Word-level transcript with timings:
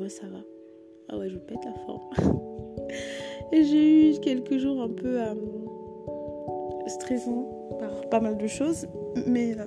Moi 0.00 0.08
ça 0.08 0.26
va. 0.28 0.38
Ah 1.10 1.18
ouais, 1.18 1.28
je 1.28 1.36
pète 1.36 1.62
la 1.62 1.74
forme. 1.74 2.00
Et 3.52 3.64
j'ai 3.64 4.16
eu 4.16 4.20
quelques 4.20 4.56
jours 4.56 4.80
un 4.80 4.88
peu 4.88 5.20
euh, 5.20 5.34
stressants 6.86 7.76
par 7.78 8.08
pas 8.08 8.18
mal 8.18 8.38
de 8.38 8.46
choses, 8.46 8.86
mais, 9.26 9.54
euh, 9.60 9.66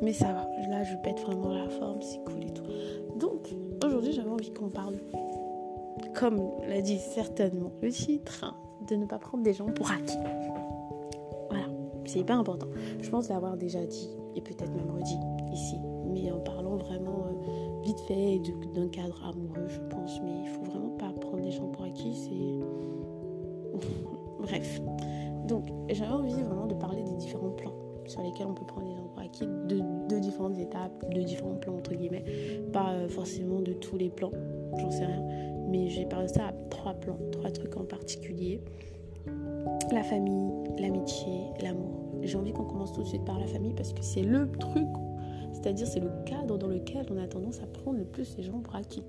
mais 0.00 0.14
ça 0.14 0.32
va. 0.32 0.48
Là, 0.70 0.82
je 0.82 0.96
pète 1.04 1.20
vraiment 1.20 1.52
la 1.52 1.68
forme, 1.68 2.00
c'est 2.00 2.24
cool 2.24 2.42
et 2.42 2.54
tout. 2.54 2.62
Donc, 3.18 3.54
aujourd'hui, 3.84 4.12
j'avais 4.12 4.30
envie 4.30 4.50
qu'on 4.50 4.70
parle, 4.70 4.94
comme 6.14 6.40
l'a 6.66 6.80
dit 6.80 7.00
certainement 7.00 7.72
le 7.82 7.90
titre, 7.90 8.54
de 8.88 8.96
ne 8.96 9.04
pas 9.04 9.18
prendre 9.18 9.44
des 9.44 9.52
gens 9.52 9.66
pour 9.66 9.90
acquis. 9.90 10.16
Voilà, 11.50 11.66
c'est 12.06 12.20
hyper 12.20 12.38
important. 12.38 12.68
Je 12.98 13.10
pense 13.10 13.28
l'avoir 13.28 13.58
déjà 13.58 13.84
dit 13.84 14.08
et 14.36 14.40
peut-être 14.40 14.72
même 14.72 14.90
redit 14.90 15.18
ici, 15.52 15.76
mais 16.12 16.30
en 16.30 16.40
parlant 16.40 16.76
vraiment 16.76 17.26
euh, 17.26 17.82
vite 17.82 18.00
fait 18.00 18.40
d'un 18.74 18.88
cadre 18.88 19.22
amoureux, 19.24 19.68
je 19.68 19.80
pense. 19.88 20.20
Mais 20.22 20.42
il 20.42 20.48
faut 20.48 20.62
vraiment 20.62 20.90
pas 20.98 21.12
prendre 21.20 21.42
des 21.42 21.50
gens 21.50 21.68
pour 21.68 21.84
acquis, 21.84 22.14
c'est. 22.14 23.80
Bref. 24.42 24.80
Donc, 25.46 25.64
j'avais 25.88 26.12
envie 26.12 26.42
vraiment 26.42 26.66
de 26.66 26.74
parler 26.74 27.02
des 27.02 27.16
différents 27.16 27.50
plans 27.50 27.74
sur 28.06 28.22
lesquels 28.22 28.46
on 28.46 28.54
peut 28.54 28.66
prendre 28.66 28.88
des 28.88 28.94
gens 28.94 29.08
pour 29.08 29.22
acquis, 29.22 29.46
de, 29.46 29.80
de 30.08 30.18
différentes 30.18 30.58
étapes, 30.58 31.04
de 31.12 31.22
différents 31.22 31.56
plans, 31.56 31.76
entre 31.76 31.94
guillemets. 31.94 32.24
Pas 32.72 32.92
euh, 32.92 33.08
forcément 33.08 33.60
de 33.60 33.72
tous 33.72 33.96
les 33.96 34.10
plans, 34.10 34.32
j'en 34.78 34.90
sais 34.90 35.06
rien. 35.06 35.22
Mais 35.68 35.88
j'ai 35.88 36.04
parlé 36.06 36.26
de 36.26 36.32
ça 36.32 36.48
à 36.48 36.52
trois 36.70 36.94
plans, 36.94 37.18
trois 37.30 37.50
trucs 37.50 37.76
en 37.76 37.84
particulier. 37.84 38.60
La 39.92 40.02
famille, 40.02 40.50
l'amitié, 40.78 41.44
l'amour. 41.62 42.00
J'ai 42.22 42.36
envie 42.36 42.52
qu'on 42.52 42.64
commence 42.64 42.92
tout 42.92 43.02
de 43.02 43.06
suite 43.06 43.24
par 43.24 43.38
la 43.38 43.46
famille 43.46 43.74
parce 43.74 43.92
que 43.92 44.02
c'est 44.02 44.22
le 44.22 44.50
truc 44.52 44.88
c'est-à-dire, 45.60 45.86
c'est 45.86 46.00
le 46.00 46.10
cadre 46.24 46.56
dans 46.56 46.68
lequel 46.68 47.06
on 47.10 47.18
a 47.18 47.26
tendance 47.26 47.60
à 47.60 47.66
prendre 47.66 47.98
le 47.98 48.04
plus 48.04 48.36
les 48.38 48.44
gens 48.44 48.60
pour 48.60 48.74
acquis. 48.74 49.04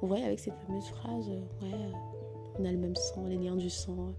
Vous 0.00 0.08
voyez, 0.08 0.24
avec 0.24 0.40
cette 0.40 0.54
fameuse 0.66 0.88
phrase, 0.88 1.28
ouais, 1.28 1.72
euh, 1.72 1.92
on 2.58 2.64
a 2.64 2.72
le 2.72 2.78
même 2.78 2.96
sang, 2.96 3.26
les 3.26 3.36
liens 3.36 3.56
du 3.56 3.70
sang, 3.70 4.12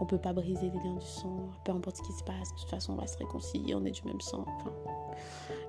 on 0.00 0.06
peut 0.06 0.18
pas 0.18 0.32
briser 0.32 0.70
les 0.70 0.78
liens 0.78 0.96
du 0.96 1.06
sang, 1.06 1.48
peu 1.64 1.72
importe 1.72 1.96
ce 1.96 2.02
qui 2.02 2.12
se 2.12 2.22
passe, 2.24 2.52
de 2.54 2.60
toute 2.60 2.68
façon, 2.70 2.92
on 2.92 2.96
va 2.96 3.06
se 3.06 3.16
réconcilier, 3.18 3.74
on 3.74 3.84
est 3.84 3.90
du 3.90 4.02
même 4.04 4.20
sang. 4.20 4.44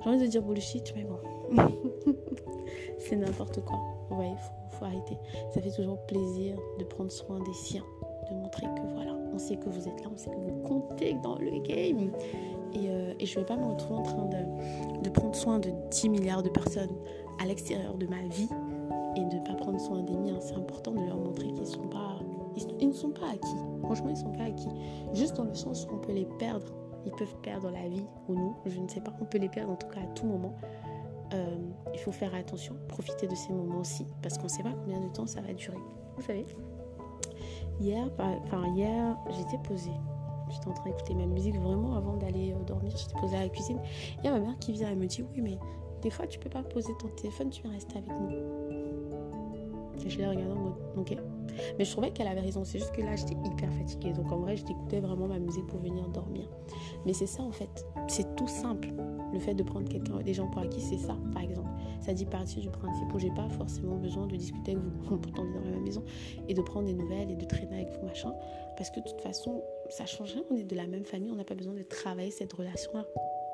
J'ai 0.03 0.09
envie 0.09 0.19
de 0.19 0.27
dire 0.27 0.43
bullshit, 0.43 0.93
mais 0.95 1.05
bon, 1.05 1.19
c'est 2.99 3.15
n'importe 3.15 3.63
quoi. 3.63 3.79
Vous 4.09 4.17
voyez, 4.17 4.35
faut, 4.35 4.77
faut 4.77 4.85
arrêter. 4.85 5.17
Ça 5.53 5.61
fait 5.61 5.71
toujours 5.71 5.99
plaisir 6.05 6.57
de 6.77 6.83
prendre 6.83 7.11
soin 7.11 7.39
des 7.39 7.53
siens, 7.53 7.85
de 8.29 8.35
montrer 8.35 8.67
que 8.75 8.93
voilà, 8.93 9.13
on 9.33 9.39
sait 9.39 9.55
que 9.55 9.69
vous 9.69 9.87
êtes 9.87 10.03
là, 10.03 10.09
on 10.13 10.17
sait 10.17 10.29
que 10.29 10.35
vous 10.35 10.61
comptez 10.67 11.15
dans 11.23 11.37
le 11.37 11.59
game. 11.61 12.11
Euh, 12.75 13.13
et, 13.19 13.25
je 13.25 13.35
ne 13.35 13.43
vais 13.43 13.45
pas 13.45 13.57
me 13.57 13.65
retrouver 13.65 13.99
en 13.99 14.03
train 14.03 14.29
de, 15.03 15.09
prendre 15.09 15.35
soin 15.35 15.59
de 15.59 15.71
10 15.91 16.09
milliards 16.09 16.43
de 16.43 16.49
personnes 16.49 16.95
à 17.41 17.45
l'extérieur 17.45 17.95
de 17.95 18.05
ma 18.07 18.21
vie 18.27 18.49
et 19.15 19.25
de 19.25 19.35
ne 19.35 19.43
pas 19.45 19.53
prendre 19.55 19.79
soin 19.79 20.03
des 20.03 20.15
miens. 20.15 20.39
C'est 20.39 20.55
important 20.55 20.91
de 20.91 21.05
leur 21.05 21.17
montrer 21.17 21.47
qu'ils 21.47 21.61
ne 21.61 22.93
sont 22.93 23.09
pas 23.09 23.27
acquis. 23.31 23.47
Franchement, 23.83 24.09
ils 24.09 24.13
ne 24.13 24.19
sont 24.19 24.31
pas 24.31 24.43
acquis. 24.43 24.69
Juste 25.13 25.35
dans 25.35 25.45
le 25.45 25.53
sens 25.55 25.85
où 25.85 25.95
on 25.95 25.99
peut 25.99 26.13
les 26.13 26.25
perdre. 26.37 26.67
Ils 27.05 27.11
peuvent 27.13 27.35
perdre 27.41 27.71
la 27.71 27.87
vie 27.87 28.03
ou 28.27 28.35
nous, 28.35 28.55
je 28.65 28.77
ne 28.77 28.87
sais 28.87 28.99
pas. 28.99 29.13
On 29.21 29.25
peut 29.25 29.37
les 29.37 29.49
perdre 29.49 29.71
en 29.71 29.75
tout 29.77 29.87
cas 29.87 30.01
à 30.01 30.07
tout 30.15 30.25
moment. 30.25 30.53
Euh, 31.33 31.57
il 31.93 31.99
faut 31.99 32.11
faire 32.11 32.33
attention, 32.35 32.75
profiter 32.87 33.27
de 33.27 33.35
ces 33.35 33.53
moments 33.53 33.79
aussi, 33.79 34.05
parce 34.21 34.37
qu'on 34.37 34.45
ne 34.45 34.49
sait 34.49 34.63
pas 34.63 34.73
combien 34.83 34.99
de 34.99 35.09
temps 35.09 35.27
ça 35.27 35.41
va 35.41 35.53
durer. 35.53 35.77
Vous 36.17 36.23
savez, 36.23 36.45
hier, 37.79 38.09
enfin 38.17 38.67
hier, 38.75 39.15
j'étais 39.29 39.57
posée 39.63 39.91
J'étais 40.49 40.67
en 40.67 40.73
train 40.73 40.89
d'écouter 40.89 41.13
ma 41.15 41.25
musique 41.25 41.55
vraiment 41.57 41.95
avant 41.95 42.15
d'aller 42.17 42.53
euh, 42.53 42.63
dormir. 42.65 42.91
J'étais 42.95 43.19
posée 43.19 43.37
à 43.37 43.41
la 43.41 43.49
cuisine. 43.49 43.79
Il 44.19 44.25
y 44.25 44.27
a 44.27 44.31
ma 44.31 44.39
mère 44.39 44.59
qui 44.59 44.71
vient 44.71 44.89
et 44.89 44.95
me 44.95 45.05
dit 45.05 45.23
Oui, 45.33 45.41
mais 45.41 45.57
des 46.01 46.09
fois, 46.09 46.27
tu 46.27 46.39
peux 46.39 46.49
pas 46.49 46.63
poser 46.63 46.93
ton 46.99 47.07
téléphone, 47.09 47.49
tu 47.49 47.61
viens 47.61 47.71
rester 47.71 47.97
avec 47.97 48.09
nous. 48.09 48.29
Et 50.05 50.09
je 50.09 50.17
l'ai 50.17 50.27
regardé 50.27 50.51
en 50.51 50.55
mode 50.55 50.75
Ok. 50.97 51.17
Mais 51.77 51.85
je 51.85 51.91
trouvais 51.91 52.11
qu'elle 52.11 52.27
avait 52.27 52.41
raison. 52.41 52.63
C'est 52.63 52.79
juste 52.79 52.91
que 52.91 53.01
là, 53.01 53.15
j'étais 53.15 53.35
hyper 53.45 53.71
fatiguée. 53.73 54.13
Donc 54.13 54.31
en 54.31 54.39
vrai, 54.39 54.55
j'écoutais 54.55 54.99
vraiment 54.99 55.27
ma 55.27 55.39
musique 55.39 55.67
pour 55.67 55.79
venir 55.79 56.07
dormir. 56.09 56.47
Mais 57.05 57.13
c'est 57.13 57.27
ça 57.27 57.43
en 57.43 57.51
fait. 57.51 57.85
C'est 58.07 58.35
tout 58.35 58.47
simple. 58.47 58.89
Le 59.31 59.39
fait 59.39 59.53
de 59.53 59.63
prendre 59.63 59.87
quelqu'un, 59.87 60.17
des 60.21 60.33
gens 60.33 60.47
pour 60.47 60.61
acquis, 60.61 60.81
c'est 60.81 60.97
ça, 60.97 61.15
par 61.33 61.43
exemple. 61.43 61.69
Ça 62.01 62.13
dit 62.13 62.25
partir 62.25 62.61
du 62.61 62.69
principe 62.69 63.13
où 63.13 63.19
j'ai 63.19 63.29
pas 63.29 63.47
forcément 63.49 63.95
besoin 63.95 64.25
de 64.25 64.35
discuter 64.35 64.71
avec 64.71 64.83
vous, 64.83 65.17
pourtant 65.21 65.43
vivre 65.43 65.59
dans 65.59 65.65
la 65.65 65.71
même 65.71 65.83
maison, 65.83 66.03
et 66.47 66.53
de 66.53 66.61
prendre 66.61 66.87
des 66.87 66.93
nouvelles 66.93 67.29
et 67.29 67.35
de 67.35 67.45
traîner 67.45 67.81
avec 67.81 67.91
vous, 67.91 68.05
machin. 68.05 68.33
Parce 68.75 68.89
que 68.89 68.99
de 68.99 69.05
toute 69.05 69.21
façon, 69.21 69.63
ça 69.89 70.05
change 70.05 70.33
rien. 70.33 70.43
On 70.49 70.55
est 70.55 70.63
de 70.63 70.75
la 70.75 70.87
même 70.87 71.05
famille, 71.05 71.31
on 71.31 71.35
n'a 71.35 71.43
pas 71.43 71.55
besoin 71.55 71.73
de 71.73 71.83
travailler 71.83 72.31
cette 72.31 72.53
relation-là. 72.53 73.05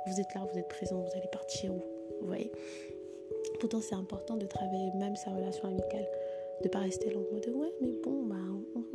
Vous 0.07 0.19
êtes 0.19 0.33
là, 0.33 0.47
vous 0.51 0.57
êtes 0.57 0.69
présent, 0.69 1.01
vous 1.01 1.17
allez 1.17 1.27
partir 1.31 1.73
où? 1.73 1.83
Vous 2.21 2.27
voyez? 2.27 2.51
Pourtant, 3.59 3.81
c'est 3.81 3.95
important 3.95 4.37
de 4.37 4.45
travailler 4.45 4.91
même 4.95 5.15
sa 5.15 5.31
relation 5.31 5.67
amicale 5.67 6.07
de 6.63 6.69
pas 6.69 6.79
rester 6.79 7.09
là 7.09 7.17
en 7.17 7.33
mode 7.33 7.47
ouais 7.53 7.73
mais 7.81 7.91
bon 8.03 8.23
bah 8.23 8.35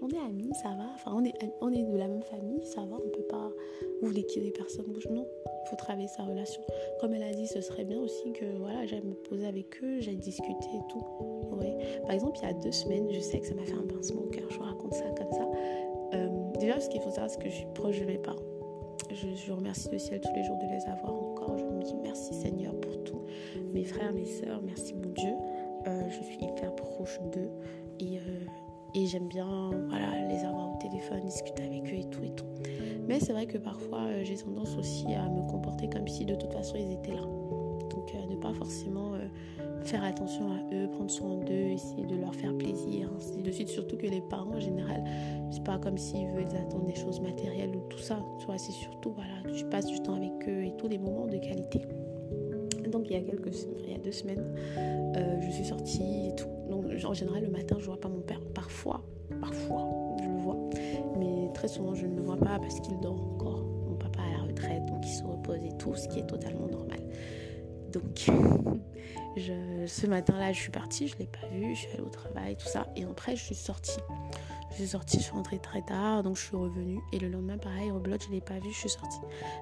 on, 0.03 0.09
est 0.09 0.19
amis 0.19 0.50
ça 0.62 0.71
va. 0.71 0.91
Enfin 0.94 1.12
on 1.15 1.25
est 1.25 1.34
on 1.60 1.71
est 1.72 1.82
de 1.82 1.97
la 1.97 2.09
même 2.09 2.22
famille 2.22 2.65
ça 2.65 2.81
va 2.81 2.97
on 2.97 3.09
peut 3.10 3.26
pas 3.28 3.50
vous 4.00 4.09
voulez 4.09 4.25
que 4.25 4.41
les 4.41 4.50
personnes 4.50 4.87
bougent. 4.87 5.09
Non 5.10 5.26
faut 5.69 5.76
travailler 5.76 6.09
sa 6.09 6.25
relation. 6.25 6.62
Comme 7.00 7.15
elle 7.15 7.22
a 7.22 7.32
dit 7.32 7.47
ce 7.47 7.60
serait 7.60 7.84
bien 7.84 8.00
aussi 8.00 8.32
que 8.32 8.44
voilà 8.59 8.87
j'aille 8.87 9.03
me 9.03 9.15
poser 9.15 9.47
avec 9.47 9.82
eux 9.82 10.00
j'aille 10.00 10.16
discuter 10.16 10.69
et 10.75 10.88
tout. 10.91 11.04
Ouais. 11.53 11.76
par 12.03 12.12
exemple 12.12 12.38
il 12.43 12.47
y 12.47 12.50
a 12.50 12.54
deux 12.54 12.72
semaines 12.72 13.09
je 13.10 13.21
sais 13.21 13.38
que 13.38 13.47
ça 13.47 13.54
m'a 13.54 13.65
fait 13.65 13.75
un 13.75 13.87
pincement 13.87 14.22
au 14.22 14.28
cœur 14.28 14.44
je 14.50 14.56
vous 14.56 14.65
raconte 14.65 14.94
ça 14.94 15.04
comme 15.16 15.32
ça. 15.32 15.48
Euh, 16.15 16.28
déjà 16.59 16.81
ce 16.81 16.88
qu'il 16.88 17.00
faut 17.00 17.10
savoir 17.10 17.31
c'est 17.31 17.38
que 17.38 17.48
je 17.48 17.54
suis 17.54 17.66
proche 17.75 18.00
de 18.00 18.06
mes 18.06 18.19
parents. 18.19 18.38
Je, 19.10 19.27
je, 19.34 19.53
remercie 19.53 19.88
le 19.91 19.98
ciel 19.98 20.21
tous 20.21 20.32
les 20.34 20.44
jours 20.44 20.56
de 20.59 20.66
les 20.66 20.88
avoir 20.88 21.12
encore. 21.12 21.59
Je 21.59 21.65
me 21.65 21.82
dis 21.82 21.97
merci 22.03 22.32
Seigneur 22.32 22.72
pour 22.81 23.03
tout. 23.03 23.22
Mes 23.72 23.84
frères 23.84 24.12
mes 24.12 24.25
sœurs 24.25 24.62
merci 24.62 24.94
mon 24.94 25.10
Dieu 25.10 25.34
euh, 25.87 26.09
je 26.11 26.23
suis 26.23 26.37
hyper 26.37 26.75
proche 26.75 27.19
d'eux 27.33 27.51
et, 27.99 28.19
euh, 28.19 28.45
et 28.95 29.07
j'aime 29.07 29.29
bien 29.29 29.71
voilà, 29.89 30.29
les 30.29 30.45
avoir 30.45 30.75
au 30.75 30.79
téléphone, 30.79 31.21
discuter 31.25 31.63
avec 31.63 31.85
eux 31.93 31.97
et 31.97 32.11
tout 32.11 32.23
et 32.23 32.31
tout. 32.31 32.47
Mais 33.09 33.21
c'est 33.21 33.33
vrai 33.33 33.47
que 33.47 33.59
parfois 33.59 34.03
euh, 34.03 34.25
j'ai 34.25 34.37
tendance 34.37 34.77
aussi 34.77 35.07
à 35.15 35.29
me 35.29 35.49
comporter 35.51 35.89
comme 35.89 36.07
si 36.07 36.25
de 36.25 36.35
toute 36.35 36.53
façon 36.53 36.77
ils 36.77 36.93
étaient 36.93 37.15
là. 37.15 37.23
Donc 37.23 38.15
ne 38.29 38.37
pas 38.37 38.53
forcément 38.53 39.15
faire 39.83 40.05
attention 40.05 40.53
à 40.53 40.75
eux, 40.75 40.89
prendre 40.91 41.11
soin 41.11 41.37
d'eux, 41.39 41.53
essayer 41.53 42.07
de 42.07 42.17
leur 42.17 42.35
faire 42.35 42.57
plaisir, 42.57 43.11
ainsi 43.17 43.43
de 43.43 43.51
suite. 43.51 43.69
Surtout 43.69 43.97
que 43.97 44.07
les 44.07 44.21
parents 44.21 44.55
en 44.55 44.61
général, 44.61 45.03
c'est 45.51 45.65
pas 45.65 45.79
comme 45.79 45.99
s'ils 45.99 46.29
veulent 46.29 46.55
attendre 46.57 46.85
des 46.85 46.95
choses 46.95 47.21
matérielles 47.21 47.75
ou 47.75 47.81
tout 47.89 47.99
ça. 47.99 48.23
C'est 48.57 48.73
surtout 48.73 49.13
voilà, 49.13 49.43
que 49.45 49.57
tu 49.57 49.65
passes 49.67 49.87
du 49.87 50.01
temps 50.01 50.15
avec 50.15 50.33
eux 50.49 50.65
et 50.65 50.77
tous 50.77 50.89
les 50.89 50.99
moments 50.99 51.27
de 51.27 51.39
qualité. 51.39 51.83
Donc 52.91 53.06
il 53.09 53.12
y 53.12 53.17
a 53.17 53.21
quelques 53.21 53.55
il 53.84 53.93
y 53.93 53.95
a 53.95 53.99
deux 53.99 54.12
semaines, 54.12 54.45
euh, 55.17 55.41
je 55.41 55.51
suis 55.51 55.65
sortie 55.65 56.28
et 56.28 56.34
tout. 56.34 56.49
Donc 56.69 56.87
en 57.05 57.15
général 57.15 57.43
le 57.43 57.51
matin 57.51 57.77
je 57.78 57.87
vois 57.87 58.01
pas 58.01 58.09
mon 58.09 58.21
père. 58.21 58.41
Parfois, 58.55 59.03
parfois 59.41 59.89
je 60.23 60.28
le 60.28 60.37
vois, 60.37 60.56
mais 61.19 61.53
très 61.55 61.69
souvent 61.69 61.95
je 61.95 62.06
ne 62.06 62.17
le 62.17 62.23
vois 62.23 62.37
pas 62.37 62.59
parce 62.59 62.81
qu'il 62.81 62.99
dort 63.01 63.21
encore. 63.21 63.65
Mon 63.89 63.97
papa 63.97 64.21
à 64.23 64.39
la 64.39 64.45
retraite, 64.45 64.84
donc 64.87 65.05
il 65.05 65.12
se 65.12 65.25
repose 65.25 65.65
et 65.65 65.77
tout, 65.78 65.95
ce 65.95 66.09
qui 66.09 66.21
est 66.21 66.27
totalement 66.27 66.67
normal. 66.67 67.01
Donc 67.93 68.31
ce 69.37 70.07
matin-là 70.07 70.53
je 70.53 70.61
suis 70.61 70.71
partie, 70.71 71.09
je 71.09 71.17
l'ai 71.19 71.27
pas 71.27 71.47
vu, 71.53 71.75
je 71.75 71.81
suis 71.81 71.93
allée 71.93 72.03
au 72.03 72.11
travail, 72.11 72.57
tout 72.57 72.67
ça, 72.69 72.87
et 72.97 73.05
après 73.05 73.37
je 73.37 73.45
suis 73.45 73.55
sortie. 73.55 73.99
Je 74.81 74.87
suis 74.87 74.93
sortie, 74.93 75.19
je 75.19 75.25
suis 75.25 75.33
rentrée 75.33 75.59
très 75.59 75.83
tard, 75.83 76.23
donc 76.23 76.37
je 76.37 76.43
suis 76.43 76.57
revenue. 76.57 77.01
Et 77.13 77.19
le 77.19 77.29
lendemain, 77.29 77.59
pareil, 77.59 77.91
reblote, 77.91 78.23
je 78.23 78.29
ne 78.29 78.33
l'ai 78.37 78.41
pas 78.41 78.59
vu, 78.61 78.71
je 78.73 78.79
suis 78.79 78.89
sortie. 78.89 79.19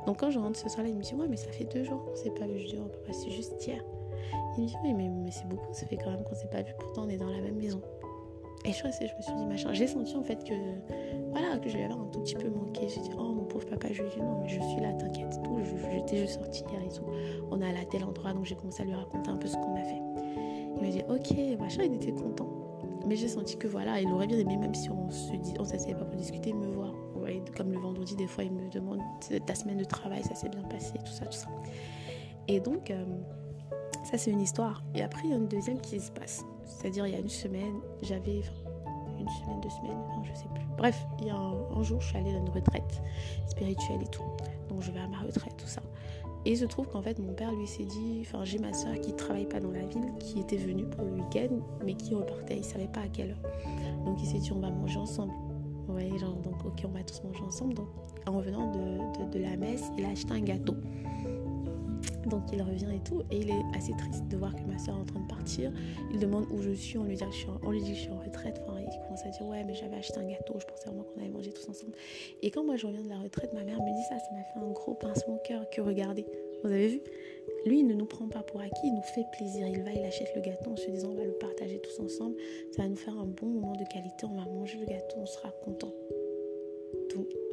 Donc 0.07 0.21
quand 0.21 0.31
je 0.31 0.39
rentre 0.39 0.57
ce 0.57 0.69
soir-là, 0.69 0.89
il 0.91 0.97
me 0.97 1.03
dit 1.03 1.13
Ouais, 1.15 1.27
mais 1.29 1.37
ça 1.37 1.51
fait 1.51 1.65
deux 1.65 1.83
jours 1.83 2.05
qu'on 2.05 2.15
s'est 2.15 2.31
pas 2.31 2.47
vu. 2.47 2.61
Je 2.61 2.67
dis 2.69 2.79
Oh, 2.81 2.87
papa, 2.87 3.13
c'est 3.13 3.33
juste 3.33 3.67
hier. 3.67 3.83
Il 4.57 4.63
me 4.63 4.69
dit 4.69 4.77
Oui, 4.85 4.95
mais, 4.95 5.09
mais 5.09 5.33
c'est 5.33 5.49
beaucoup, 5.49 5.75
ça 5.75 5.87
fait 5.87 5.97
quand 5.97 6.13
même 6.13 6.23
qu'on 6.23 6.37
s'est 6.37 6.47
pas 6.47 6.63
vu, 6.63 6.73
pourtant 6.79 7.03
on 7.03 7.09
est 7.09 7.17
dans 7.17 7.31
la 7.31 7.41
même 7.41 7.57
maison. 7.57 7.83
Et 8.65 8.71
je, 8.71 8.79
je 8.79 8.85
me 8.87 9.23
suis 9.23 9.35
dit 9.35 9.47
Machin. 9.47 9.73
J'ai 9.73 9.89
senti 9.89 10.15
en 10.15 10.23
fait 10.23 10.45
que, 10.45 10.55
voilà, 11.33 11.59
que 11.59 11.69
je 11.69 11.77
lui 11.77 11.83
avais 11.83 11.95
un 11.95 12.07
tout 12.13 12.21
petit 12.21 12.37
peu 12.37 12.49
manqué. 12.49 12.89
J'ai 12.89 13.01
dit 13.01 13.11
Oh, 13.19 13.33
mon 13.33 13.45
pauvre 13.45 13.67
papa, 13.67 13.89
je 13.91 14.03
lui 14.03 14.09
ai 14.09 14.15
dit 14.15 14.23
Non, 14.23 14.39
mais 14.41 14.49
je 14.49 14.61
suis 14.61 14.81
là, 14.81 14.93
t'inquiète, 14.93 15.37
tout. 15.43 15.59
J'étais 15.91 16.19
juste 16.19 16.35
sortie 16.35 16.63
hier 16.71 16.81
et 16.81 16.95
tout. 16.95 17.03
On 17.51 17.61
est 17.61 17.77
à 17.77 17.85
tel 17.87 18.05
endroit, 18.05 18.35
donc 18.35 18.45
j'ai 18.45 18.55
commencé 18.55 18.85
à 18.85 18.87
lui 18.87 18.95
raconter 18.95 19.31
un 19.31 19.37
peu 19.37 19.49
ce 19.49 19.57
qu'on 19.57 19.75
a 19.75 19.83
fait. 19.83 20.01
Il 20.77 20.81
m'a 20.81 20.91
dit 20.91 21.03
Ok, 21.09 21.59
machin, 21.59 21.83
il 21.83 21.95
était 21.95 22.13
content. 22.13 22.58
Mais 23.09 23.17
j'ai 23.17 23.29
senti 23.29 23.57
que 23.57 23.67
voilà, 23.67 24.01
il 24.01 24.13
aurait 24.13 24.27
bien 24.27 24.39
aimé, 24.39 24.59
même 24.59 24.75
si 24.75 24.91
on 24.91 25.11
se 25.11 25.33
dit, 25.33 25.55
on 25.59 25.65
pas 25.65 26.05
pour 26.05 26.17
discuter, 26.17 26.53
me 26.53 26.67
voir. 26.67 26.93
comme 27.57 27.73
le 27.73 27.79
vendredi, 27.79 28.15
des 28.17 28.27
fois, 28.27 28.45
il 28.45 28.53
me 28.53 28.69
demande 28.71 29.01
ta 29.47 29.55
semaine 29.55 29.79
de 29.79 29.85
travail, 29.85 30.23
ça 30.25 30.35
s'est 30.35 30.51
bien 30.51 30.63
passé, 30.65 30.93
tout 30.99 31.13
ça, 31.13 31.25
tout 31.25 31.39
ça. 31.39 31.49
Et 32.49 32.61
donc, 32.61 32.91
euh, 32.91 33.05
ça, 34.05 34.19
c'est 34.19 34.31
une 34.31 34.43
histoire. 34.43 34.83
Et 34.95 35.03
après, 35.03 35.23
il 35.25 35.31
y 35.31 35.33
a 35.33 35.37
une 35.37 35.49
deuxième 35.49 35.81
qui 35.81 35.99
se 36.01 36.11
passe. 36.11 36.45
C'est-à-dire, 36.67 37.07
il 37.07 37.15
y 37.15 37.17
a 37.17 37.21
une 37.21 37.29
semaine, 37.29 37.81
j'avais. 38.03 38.43
Une 39.19 39.29
semaine, 39.31 39.61
deux 39.61 39.71
semaines, 39.71 39.99
non, 39.99 40.23
je 40.23 40.33
sais 40.33 40.47
plus. 40.55 40.65
Bref, 40.77 41.05
il 41.19 41.27
y 41.27 41.31
a 41.31 41.35
un, 41.35 41.77
un 41.77 41.83
jour, 41.83 42.01
je 42.01 42.07
suis 42.07 42.17
allée 42.17 42.33
dans 42.33 42.39
une 42.39 42.51
retraite 42.51 43.03
spirituelle 43.49 44.03
et 44.03 44.07
tout. 44.07 44.23
Donc, 44.69 44.83
je 44.83 44.93
vais 44.93 45.01
à 45.01 45.09
ma 45.09 45.19
retraite, 45.19 45.57
tout 45.57 45.67
ça. 45.67 45.83
Et 46.49 46.53
il 46.53 46.57
se 46.57 46.65
trouve 46.65 46.89
qu'en 46.89 47.03
fait, 47.03 47.19
mon 47.19 47.35
père 47.35 47.53
lui 47.53 47.67
s'est 47.67 47.85
dit, 47.85 48.23
enfin, 48.23 48.43
j'ai 48.43 48.59
ma 48.59 48.73
soeur 48.73 48.99
qui 49.03 49.13
travaille 49.13 49.47
pas 49.47 49.61
dans 49.61 49.71
la 49.71 49.83
ville, 49.83 50.15
qui 50.19 50.41
était 50.41 50.57
venue 50.57 50.87
pour 50.87 51.05
le 51.05 51.11
week-end, 51.11 51.55
mais 51.85 51.93
qui 51.93 52.15
repartait, 52.15 52.57
il 52.57 52.65
savait 52.65 52.89
pas 52.89 53.03
à 53.03 53.09
quelle 53.09 53.33
heure. 53.33 54.05
Donc 54.07 54.17
il 54.23 54.27
s'est 54.27 54.39
dit, 54.39 54.51
on 54.51 54.61
va 54.61 54.71
manger 54.71 54.97
ensemble. 54.97 55.35
Voyez, 55.89 56.17
genre, 56.19 56.39
ok, 56.65 56.85
on 56.87 56.89
va 56.89 57.03
tous 57.03 57.23
manger 57.23 57.43
ensemble. 57.43 57.75
Donc 57.75 57.89
en 58.27 58.39
revenant 58.39 58.73
de, 58.73 59.31
de, 59.31 59.39
la 59.39 59.59
messe, 59.59 59.91
il 59.99 60.07
a 60.07 60.09
acheté 60.09 60.33
un 60.33 60.41
gâteau. 60.41 60.75
Donc 62.29 62.43
il 62.53 62.63
revient 62.63 62.89
et 62.95 63.01
tout, 63.01 63.23
et 63.31 63.39
il 63.39 63.51
est 63.51 63.77
assez 63.77 63.93
triste 63.97 64.27
de 64.29 64.37
voir 64.37 64.55
que 64.55 64.63
ma 64.63 64.79
soeur 64.79 64.97
est 64.97 65.01
en 65.01 65.05
train 65.05 65.21
de 65.21 65.29
partir. 65.29 65.73
Il 66.13 66.19
demande 66.19 66.47
où 66.51 66.61
je 66.61 66.71
suis, 66.71 66.99
on 66.99 67.05
lui 67.05 67.17
dit 67.17 67.25
que 67.25 67.31
je 67.31 67.37
suis 67.37 67.49
en, 67.49 67.71
lui 67.71 67.83
dit 67.83 68.09
en 68.11 68.19
retraite. 68.19 68.61
Enfin, 68.67 68.79
il 68.81 69.03
commence 69.05 69.25
à 69.25 69.29
dire 69.31 69.47
ouais, 69.47 69.65
mais 69.65 69.75
j'avais 69.75 69.97
acheté 69.97 70.19
un 70.19 70.29
gâteau, 70.29 70.55
je 70.59 70.67
pensais 70.67 70.87
vraiment 70.87 71.05
qu'on 71.05 71.21
allait 71.21 71.31
manger 71.31 71.53
tous 71.53 71.69
ensemble. 71.69 71.93
Et 72.43 72.51
quand 72.51 72.65
moi 72.65 72.77
je 72.77 72.87
reviens 72.87 73.03
de 73.03 73.09
la 73.09 73.19
retraite, 73.19 73.53
ma 73.55 73.65
mère 73.65 73.79
me 73.79 73.95
dit 73.95 74.03
ça, 74.09 74.19
ça 74.19 74.35
m'a 74.35 74.43
fait 74.43 74.59
un 74.59 74.73
gros 74.73 74.95
pincement 74.95 75.35
au 75.37 75.39
cœur. 75.39 75.69
Que 75.71 75.81
regardez, 75.81 76.27
vous 76.63 76.71
avez 76.71 76.89
vu? 76.89 77.01
Lui, 77.65 77.81
il 77.81 77.87
ne 77.87 77.95
nous 77.95 78.07
prend 78.07 78.29
pas 78.29 78.43
pour 78.43 78.61
acquis, 78.61 78.81
il 78.85 78.95
nous 78.95 79.03
fait 79.03 79.25
plaisir. 79.33 79.67
Il 79.67 79.83
va, 79.83 79.93
il 79.93 80.05
achète 80.05 80.35
le 80.35 80.43
gâteau 80.43 80.73
en 80.73 80.77
se 80.77 80.91
disant 80.91 81.11
on 81.11 81.15
va 81.15 81.25
le 81.25 81.33
partager 81.33 81.81
tous 81.81 82.01
ensemble. 82.01 82.37
Ça 82.73 82.83
va 82.83 82.89
nous 82.89 82.97
faire 82.97 83.17
un 83.19 83.27
bon 83.27 83.47
moment 83.47 83.75
de 83.75 83.85
qualité. 83.85 84.27
On 84.27 84.37
va 84.37 84.45
manger 84.51 84.79
le 84.79 84.87
gâteau, 84.87 85.17
on 85.19 85.27
sera 85.27 85.51
content. 85.65 85.93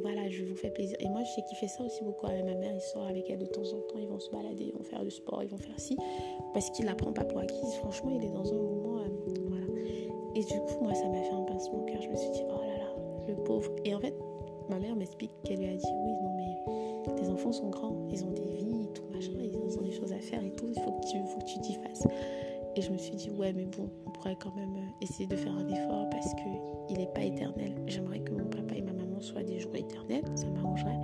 Voilà, 0.02 0.30
je 0.30 0.44
vous 0.44 0.56
fais 0.56 0.70
plaisir. 0.70 0.98
Et 1.00 1.10
moi, 1.10 1.24
je 1.24 1.32
sais 1.32 1.42
qu'il 1.44 1.58
fait 1.58 1.68
ça 1.68 1.84
aussi 1.84 2.04
beaucoup 2.04 2.28
avec 2.28 2.44
ma 2.46 2.56
mère. 2.56 2.74
Il 2.74 2.82
sort 2.82 3.08
avec 3.08 3.30
elle 3.30 3.40
de 3.40 3.46
temps 3.46 3.64
en 3.64 3.82
temps. 3.82 4.00
Ils 4.00 4.08
vont 4.08 4.20
se 4.20 4.30
balader, 4.30 4.66
ils 4.66 4.74
vont 4.74 4.84
faire 4.84 5.04
du 5.04 5.12
sport, 5.12 5.42
ils 5.44 5.50
vont 5.50 5.58
faire 5.58 5.80
ci. 5.80 5.98
Parce 6.54 6.70
qu'il 6.72 6.86
la 6.86 6.96
pas 6.96 7.12
pour 7.12 7.40
acquise. 7.40 7.74
Franchement, 7.80 8.12
il 8.12 8.24
est 8.24 8.30
dans 8.32 8.52
un 8.52 8.58
moment. 8.58 9.00
Euh, 9.00 9.08
voilà. 9.48 9.66
Et 10.36 10.44
du 10.44 10.60
coup, 10.60 10.84
moi, 10.84 10.94
ça 10.94 11.08
m'a 11.08 11.22
fait 11.22 11.34
un 11.34 11.44
pincement 11.44 11.82
au 11.82 11.86
cœur. 11.86 12.02
Je 12.02 12.10
me 12.10 12.16
suis 12.16 12.32
dit, 12.32 12.44
oh 12.50 12.62
là 12.62 12.78
là, 12.78 12.96
le 13.28 13.36
pauvre. 13.44 13.72
Et 13.86 13.96
en 13.96 14.00
fait, 14.00 14.16
ma 14.70 14.80
mère 14.80 14.96
m'explique 14.96 15.32
qu'elle 15.44 15.60
lui 15.60 15.70
a 15.70 15.76
dit, 15.76 15.88
oui, 16.04 16.12
non, 16.22 16.36
mais 16.36 17.22
tes 17.22 17.30
enfants 17.30 17.52
sont 17.52 17.70
grands. 17.70 18.08
Ils 18.10 18.24
ont 18.26 18.32
des 18.32 18.48
vies, 18.48 18.90
tout 18.94 19.06
machin. 19.12 19.32
Ils 19.40 19.78
ont 19.78 19.82
des 19.82 19.92
choses 19.92 20.14
à 20.14 20.20
faire 20.20 20.44
et 20.44 20.52
tout. 20.52 20.68
Il 20.68 20.82
faut 20.82 20.92
que 20.92 21.08
tu, 21.08 21.18
faut 21.26 21.40
que 21.40 21.46
tu 21.46 21.60
t'y 21.60 21.74
fasses. 21.74 22.08
Et 22.76 22.82
je 22.82 22.92
me 22.92 22.98
suis 22.98 23.16
dit, 23.16 23.30
ouais, 23.30 23.54
mais 23.54 23.66
bon, 23.66 23.90
on 24.06 24.12
pourrait 24.12 24.36
quand 24.36 24.54
même 24.54 24.76
euh, 24.76 25.02
essayer 25.02 25.28
de 25.28 25.36
faire 25.36 25.54
un 25.54 25.68
effort 25.68 26.10
parce 26.10 26.34
qu'il 26.36 26.98
n'est 26.98 27.08
pas 27.08 27.24
éternel. 27.24 27.74
J'aimerais 27.88 28.20
que 28.20 28.34
mon 28.34 28.46
papa 28.50 28.76
et 28.76 28.82
ma 28.82 28.92
maman 28.92 29.05
soient 29.26 29.44
des 29.44 29.60
jours 29.60 29.76
éternels, 29.76 30.24
ça 30.36 30.48
m'arrangerait, 30.48 31.00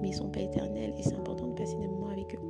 mais 0.00 0.08
ils 0.08 0.14
sont 0.14 0.28
pas 0.28 0.40
éternels 0.40 0.94
et 0.98 1.02
c'est 1.02 1.14
important 1.14 1.48
de 1.48 1.54
passer 1.54 1.76
des 1.76 1.86
moments 1.86 2.08
avec 2.08 2.34
eux. 2.34 2.40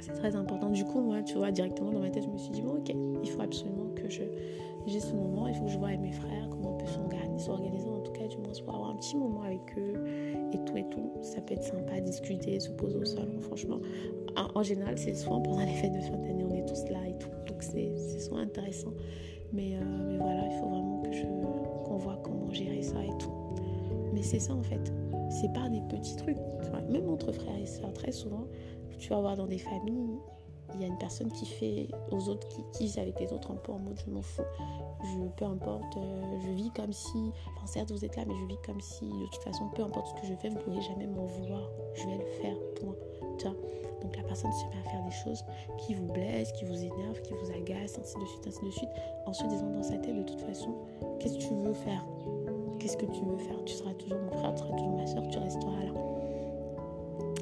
C'est 0.00 0.12
très 0.12 0.36
important. 0.36 0.70
Du 0.70 0.84
coup, 0.84 1.00
moi, 1.00 1.22
tu 1.22 1.34
vois, 1.34 1.50
directement 1.50 1.90
dans 1.90 2.00
ma 2.00 2.10
tête, 2.10 2.24
je 2.24 2.28
me 2.28 2.38
suis 2.38 2.50
dit, 2.50 2.62
bon, 2.62 2.74
ok, 2.78 2.94
il 3.22 3.30
faut 3.30 3.42
absolument 3.42 3.88
que 3.94 4.08
je 4.08 4.22
j'ai 4.86 5.00
ce 5.00 5.14
moment, 5.14 5.48
il 5.48 5.54
faut 5.54 5.64
que 5.64 5.70
je 5.70 5.78
vois 5.78 5.88
avec 5.88 6.00
mes 6.00 6.12
frères 6.12 6.48
comment 6.48 6.74
on 6.74 6.78
peut 6.78 6.86
s'organiser, 6.86 7.90
en 7.90 8.00
tout 8.00 8.12
cas, 8.12 8.26
du 8.28 8.36
moins, 8.38 8.52
pour 8.64 8.74
avoir 8.74 8.90
un 8.90 8.96
petit 8.96 9.16
moment 9.16 9.42
avec 9.42 9.76
eux 9.76 10.04
et 10.52 10.64
tout 10.64 10.76
et 10.76 10.88
tout. 10.90 11.10
Ça 11.22 11.40
peut 11.40 11.54
être 11.54 11.64
sympa, 11.64 12.00
discuter, 12.00 12.60
se 12.60 12.70
poser 12.70 12.96
au 12.96 13.04
salon, 13.04 13.40
franchement. 13.40 13.80
En, 14.54 14.62
général, 14.62 14.96
c'est 14.96 15.14
souvent 15.14 15.40
pendant 15.40 15.64
les 15.64 15.72
fêtes 15.72 15.92
de 15.92 16.00
fin 16.00 16.16
d'année, 16.18 16.44
on 16.44 16.54
est 16.54 16.66
tous 16.66 16.88
là 16.88 17.00
et 17.08 17.18
tout. 17.18 17.30
Donc, 17.48 17.62
c'est 17.62 18.20
souvent 18.20 18.38
intéressant. 18.38 18.92
Mais, 19.52 19.74
euh, 19.74 19.80
mais 20.08 20.18
voilà, 20.18 20.46
il 20.46 20.58
faut 20.60 20.68
vraiment 20.68 21.02
que 21.02 21.12
je 21.12 21.24
qu'on 21.84 21.96
voit 21.96 22.20
comment 22.22 22.50
gérer 22.50 22.82
ça 22.82 23.02
et 23.02 23.18
tout. 23.18 23.32
Mais 24.16 24.22
c'est 24.22 24.40
ça 24.40 24.54
en 24.54 24.62
fait. 24.62 24.92
C'est 25.28 25.52
pas 25.52 25.68
des 25.68 25.82
petits 25.82 26.16
trucs. 26.16 26.38
Même 26.88 27.08
entre 27.10 27.32
frères 27.32 27.58
et 27.60 27.66
sœurs, 27.66 27.92
très 27.92 28.12
souvent, 28.12 28.46
tu 28.98 29.10
vas 29.10 29.20
voir 29.20 29.36
dans 29.36 29.46
des 29.46 29.58
familles, 29.58 30.18
il 30.74 30.80
y 30.80 30.84
a 30.84 30.86
une 30.86 30.98
personne 30.98 31.30
qui 31.32 31.44
fait 31.44 31.88
aux 32.10 32.28
autres, 32.28 32.48
qui, 32.48 32.88
qui 32.88 32.98
avec 32.98 33.20
les 33.20 33.32
autres 33.32 33.50
un 33.50 33.56
peu 33.56 33.72
en 33.72 33.78
mode 33.78 33.98
je 34.04 34.10
m'en 34.10 34.22
fous. 34.22 34.42
Je, 35.04 35.28
peu 35.36 35.44
importe, 35.44 35.96
euh, 35.98 36.40
je 36.46 36.50
vis 36.52 36.70
comme 36.70 36.92
si, 36.92 37.30
enfin 37.56 37.66
certes 37.66 37.92
vous 37.92 38.04
êtes 38.04 38.16
là, 38.16 38.24
mais 38.26 38.34
je 38.34 38.46
vis 38.46 38.58
comme 38.64 38.80
si 38.80 39.04
de 39.04 39.26
toute 39.26 39.42
façon, 39.42 39.68
peu 39.74 39.82
importe 39.82 40.08
ce 40.08 40.22
que 40.22 40.26
je 40.26 40.34
fais, 40.34 40.48
vous 40.48 40.56
ne 40.56 40.62
pourrez 40.62 40.80
jamais 40.80 41.06
m'en 41.06 41.26
vouloir. 41.26 41.68
Je 41.94 42.06
vais 42.06 42.16
le 42.16 42.26
faire, 42.40 42.56
point. 42.80 42.94
Donc 44.02 44.16
la 44.16 44.22
personne 44.22 44.52
se 44.52 44.64
met 44.66 44.80
à 44.86 44.90
faire 44.90 45.02
des 45.04 45.10
choses 45.10 45.44
qui 45.78 45.94
vous 45.94 46.06
blessent, 46.12 46.52
qui 46.52 46.64
vous 46.64 46.82
énervent, 46.82 47.20
qui 47.22 47.34
vous 47.34 47.50
agacent, 47.50 47.98
ainsi 47.98 48.18
de 48.18 48.26
suite, 48.26 48.46
ainsi 48.46 48.64
de 48.64 48.70
suite, 48.70 48.90
en 49.26 49.32
se 49.32 49.44
disant 49.44 49.70
dans 49.70 49.82
sa 49.82 49.96
tête 49.98 50.16
de 50.16 50.22
toute 50.22 50.40
façon, 50.40 50.74
qu'est-ce 51.18 51.38
que 51.38 51.42
tu 51.42 51.54
veux 51.54 51.72
faire? 51.74 52.04
Qu'est-ce 52.78 52.96
que 52.96 53.06
tu 53.06 53.24
veux 53.24 53.38
faire? 53.38 53.62
Tu 53.64 53.74
seras 53.74 53.92
toujours 53.94 54.18
mon 54.18 54.32
frère, 54.32 54.54
tu 54.54 54.62
seras 54.62 54.72
toujours 54.72 54.96
ma 54.96 55.06
soeur, 55.06 55.28
tu 55.28 55.38
resteras 55.38 55.84
là. 55.84 55.92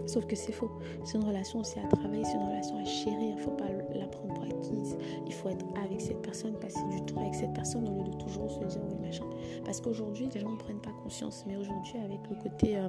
Sauf 0.06 0.26
que 0.26 0.36
c'est 0.36 0.52
faux. 0.52 0.70
C'est 1.04 1.18
une 1.18 1.24
relation 1.24 1.60
aussi 1.60 1.78
à 1.80 1.88
travailler, 1.88 2.24
c'est 2.24 2.36
une 2.36 2.46
relation 2.46 2.78
à 2.78 2.84
chérir. 2.84 3.20
Il 3.20 3.34
ne 3.36 3.40
faut 3.40 3.50
pas 3.52 3.64
la 3.94 4.06
prendre 4.06 4.34
pour 4.34 4.44
acquise. 4.44 4.96
Il 5.26 5.32
faut 5.32 5.48
être 5.48 5.64
avec 5.84 6.00
cette 6.00 6.20
personne, 6.22 6.54
passer 6.54 6.84
du 6.90 7.00
temps 7.02 7.20
avec 7.20 7.34
cette 7.34 7.52
personne 7.54 7.88
au 7.88 8.02
lieu 8.02 8.10
de 8.10 8.16
toujours 8.16 8.50
se 8.50 8.64
dire 8.64 8.80
oui, 8.88 9.06
machin. 9.06 9.24
Parce 9.64 9.80
qu'aujourd'hui, 9.80 10.28
les 10.34 10.40
gens 10.40 10.50
ne 10.50 10.56
prennent 10.56 10.80
pas 10.80 10.92
conscience. 11.02 11.44
Mais 11.46 11.56
aujourd'hui, 11.56 11.94
avec 12.04 12.20
le 12.30 12.36
côté. 12.36 12.76
Euh, 12.76 12.88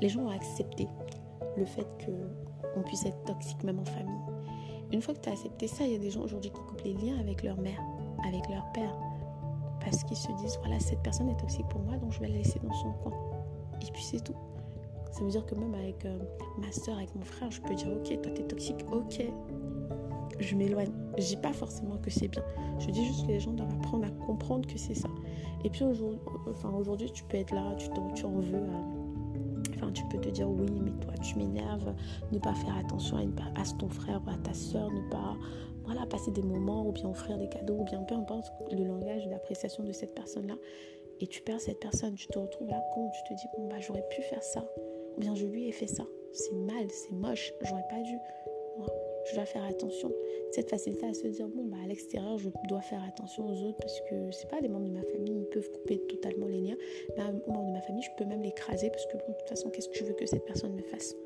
les 0.00 0.08
gens 0.08 0.22
ont 0.22 0.30
accepté 0.30 0.88
le 1.56 1.64
fait 1.64 1.86
qu'on 2.04 2.82
puisse 2.82 3.06
être 3.06 3.22
toxique 3.24 3.62
même 3.64 3.78
en 3.78 3.84
famille. 3.84 4.14
Une 4.92 5.00
fois 5.00 5.14
que 5.14 5.20
tu 5.20 5.28
as 5.28 5.32
accepté 5.32 5.66
ça, 5.66 5.84
il 5.84 5.92
y 5.92 5.96
a 5.96 5.98
des 5.98 6.10
gens 6.10 6.22
aujourd'hui 6.22 6.50
qui 6.50 6.60
coupent 6.60 6.84
les 6.84 6.94
liens 6.94 7.18
avec 7.18 7.42
leur 7.42 7.58
mère, 7.58 7.80
avec 8.26 8.48
leur 8.48 8.70
père. 8.72 8.94
Parce 9.86 10.02
qu'ils 10.02 10.16
se 10.16 10.32
disent 10.32 10.58
voilà, 10.64 10.80
cette 10.80 11.00
personne 11.00 11.28
est 11.28 11.36
toxique 11.36 11.68
pour 11.68 11.80
moi, 11.80 11.96
donc 11.96 12.10
je 12.10 12.18
vais 12.18 12.26
la 12.26 12.38
laisser 12.38 12.58
dans 12.58 12.72
son 12.72 12.90
coin. 13.04 13.12
Et 13.80 13.92
puis 13.92 14.02
c'est 14.02 14.18
tout. 14.18 14.34
Ça 15.12 15.22
veut 15.22 15.30
dire 15.30 15.46
que 15.46 15.54
même 15.54 15.74
avec 15.76 16.04
euh, 16.04 16.18
ma 16.58 16.72
soeur, 16.72 16.96
avec 16.96 17.14
mon 17.14 17.22
frère, 17.22 17.52
je 17.52 17.60
peux 17.60 17.72
dire 17.72 17.86
ok, 17.92 18.20
toi 18.20 18.32
t'es 18.32 18.42
toxique, 18.42 18.84
ok, 18.90 19.24
je 20.40 20.56
m'éloigne. 20.56 20.90
Je 21.16 21.26
dis 21.26 21.36
pas 21.36 21.52
forcément 21.52 21.98
que 21.98 22.10
c'est 22.10 22.26
bien. 22.26 22.42
Je 22.80 22.90
dis 22.90 23.04
juste 23.04 23.26
que 23.26 23.30
les 23.30 23.38
gens 23.38 23.52
doivent 23.52 23.74
apprendre 23.74 24.06
à 24.06 24.10
comprendre 24.26 24.66
que 24.66 24.76
c'est 24.76 24.94
ça. 24.94 25.08
Et 25.62 25.70
puis 25.70 25.84
aujourd'hui, 25.84 27.12
tu 27.12 27.22
peux 27.22 27.36
être 27.36 27.54
là, 27.54 27.76
tu, 27.76 28.24
en 28.24 28.40
veux. 28.40 28.66
enfin, 29.76 29.92
tu 29.92 30.02
peux 30.10 30.18
te 30.18 30.30
dire 30.30 30.50
oui, 30.50 30.66
mais 30.82 30.90
toi 31.00 31.14
tu 31.22 31.38
m'énerves, 31.38 31.94
ne 32.32 32.40
pas 32.40 32.54
faire 32.54 32.76
attention 32.76 33.18
à, 33.18 33.60
à 33.60 33.64
ton 33.78 33.88
frère 33.88 34.20
ou 34.26 34.30
à 34.30 34.36
ta 34.36 34.52
soeur, 34.52 34.90
ne 34.90 35.08
pas 35.10 35.36
voilà, 35.86 36.04
passer 36.06 36.30
des 36.30 36.42
moments 36.42 36.86
ou 36.86 36.92
bien 36.92 37.08
offrir 37.08 37.38
des 37.38 37.48
cadeaux 37.48 37.78
ou 37.78 37.84
bien 37.84 38.02
peu 38.02 38.14
importe 38.14 38.52
le 38.70 38.84
langage 38.84 39.26
d'appréciation 39.28 39.82
de 39.84 39.92
cette 39.92 40.14
personne-là. 40.14 40.56
Et 41.20 41.26
tu 41.26 41.40
perds 41.40 41.60
cette 41.60 41.80
personne, 41.80 42.14
tu 42.14 42.26
te 42.26 42.38
retrouves 42.38 42.68
là 42.68 42.82
con, 42.94 43.10
tu 43.10 43.22
te 43.22 43.38
dis 43.38 43.46
bon 43.56 43.68
bah 43.68 43.80
j'aurais 43.80 44.06
pu 44.10 44.20
faire 44.22 44.42
ça 44.42 44.62
ou 45.16 45.20
bien 45.20 45.34
je 45.34 45.46
lui 45.46 45.68
ai 45.68 45.72
fait 45.72 45.86
ça. 45.86 46.06
C'est 46.32 46.54
mal, 46.54 46.86
c'est 46.90 47.12
moche, 47.12 47.54
j'aurais 47.62 47.86
pas 47.88 48.00
dû. 48.02 48.18
je 49.30 49.34
dois 49.34 49.46
faire 49.46 49.64
attention. 49.64 50.12
Cette 50.50 50.68
facilité 50.70 51.06
à 51.06 51.14
se 51.14 51.26
dire, 51.26 51.48
bon, 51.48 51.64
bah, 51.64 51.78
à 51.82 51.86
l'extérieur, 51.88 52.38
je 52.38 52.50
dois 52.68 52.82
faire 52.82 53.02
attention 53.08 53.46
aux 53.48 53.62
autres 53.64 53.78
parce 53.78 54.00
que 54.02 54.30
c'est 54.30 54.48
pas 54.48 54.60
les 54.60 54.68
membres 54.68 54.86
de 54.86 54.92
ma 54.92 55.02
famille, 55.02 55.40
ils 55.40 55.48
peuvent 55.48 55.70
couper 55.70 55.98
totalement 56.06 56.46
les 56.46 56.60
liens. 56.60 56.76
Mais 57.16 57.22
aux 57.46 57.52
membres 57.52 57.68
de 57.68 57.72
ma 57.72 57.80
famille, 57.80 58.02
je 58.02 58.10
peux 58.16 58.24
même 58.24 58.42
l'écraser 58.42 58.90
parce 58.90 59.06
que, 59.06 59.16
bon, 59.16 59.32
de 59.32 59.38
toute 59.38 59.48
façon, 59.48 59.70
qu'est-ce 59.70 59.88
que 59.88 59.96
je 59.96 60.04
veux 60.04 60.14
que 60.14 60.26
cette 60.26 60.44
personne 60.44 60.74
me 60.74 60.82
fasse? 60.82 61.16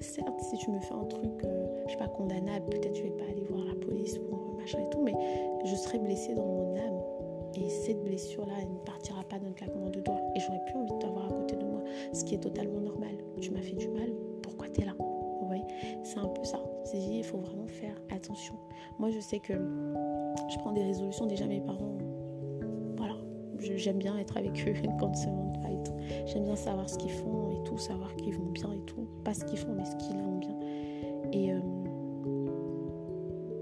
Certes, 0.00 0.40
si 0.40 0.56
tu 0.58 0.70
me 0.70 0.80
fais 0.80 0.94
un 0.94 1.04
truc, 1.04 1.44
euh, 1.44 1.66
je 1.86 1.92
sais 1.92 1.98
pas, 1.98 2.08
condamnable, 2.08 2.66
peut-être 2.70 2.94
je 2.94 3.02
vais 3.02 3.10
pas 3.10 3.24
aller 3.24 3.44
voir 3.50 3.64
la 3.64 3.74
police 3.74 4.18
ou 4.18 4.56
machin 4.56 4.78
et 4.80 4.90
tout, 4.90 5.02
mais 5.02 5.14
je 5.64 5.74
serai 5.74 5.98
blessée 5.98 6.34
dans 6.34 6.46
mon 6.46 6.76
âme. 6.76 7.00
Et 7.56 7.68
cette 7.68 8.02
blessure-là, 8.02 8.54
elle 8.60 8.72
ne 8.72 8.78
partira 8.78 9.22
pas 9.24 9.38
d'un 9.38 9.52
claquement 9.52 9.88
de 9.88 10.00
doigts. 10.00 10.20
Et 10.34 10.40
j'aurais 10.40 10.64
plus 10.66 10.76
envie 10.76 10.92
de 10.92 10.98
t'avoir 10.98 11.26
à 11.26 11.32
côté 11.32 11.56
de 11.56 11.64
moi 11.64 11.82
ce 12.12 12.24
qui 12.24 12.34
est 12.34 12.38
totalement 12.38 12.80
normal. 12.80 13.14
Tu 13.40 13.50
m'as 13.50 13.60
fait 13.60 13.76
du 13.76 13.88
mal, 13.88 14.10
pourquoi 14.42 14.68
tu 14.68 14.80
es 14.80 14.84
là? 14.84 14.94
Vous 14.98 15.46
voyez? 15.46 15.64
C'est 16.02 16.18
un 16.18 16.28
peu 16.28 16.42
ça. 16.44 16.58
Il 16.92 17.24
faut 17.24 17.38
vraiment 17.38 17.66
faire 17.66 17.94
attention. 18.10 18.54
Moi, 18.98 19.10
je 19.10 19.20
sais 19.20 19.38
que 19.38 19.52
je 19.54 20.58
prends 20.58 20.72
des 20.72 20.82
résolutions. 20.82 21.26
Déjà, 21.26 21.46
mes 21.46 21.60
parents, 21.60 21.96
j'aime 23.76 23.98
bien 23.98 24.16
être 24.18 24.36
avec 24.36 24.52
eux 24.66 24.74
quand 25.00 25.14
se 25.14 25.28
montent 25.28 25.60
pas 25.62 25.70
et 25.70 25.82
tout. 25.84 25.94
J'aime 26.26 26.44
bien 26.44 26.56
savoir 26.56 26.88
ce 26.88 26.98
qu'ils 26.98 27.12
font 27.12 27.50
et 27.50 27.62
tout, 27.64 27.78
savoir 27.78 28.14
qu'ils 28.16 28.34
vont 28.34 28.50
bien 28.50 28.72
et 28.72 28.80
tout. 28.86 29.06
Pas 29.24 29.34
ce 29.34 29.44
qu'ils 29.44 29.58
font, 29.58 29.74
mais 29.76 29.84
ce 29.84 29.96
qu'ils 29.96 30.16
vont 30.16 30.38
bien. 30.38 30.56
Et 31.32 31.52
euh, 31.52 31.60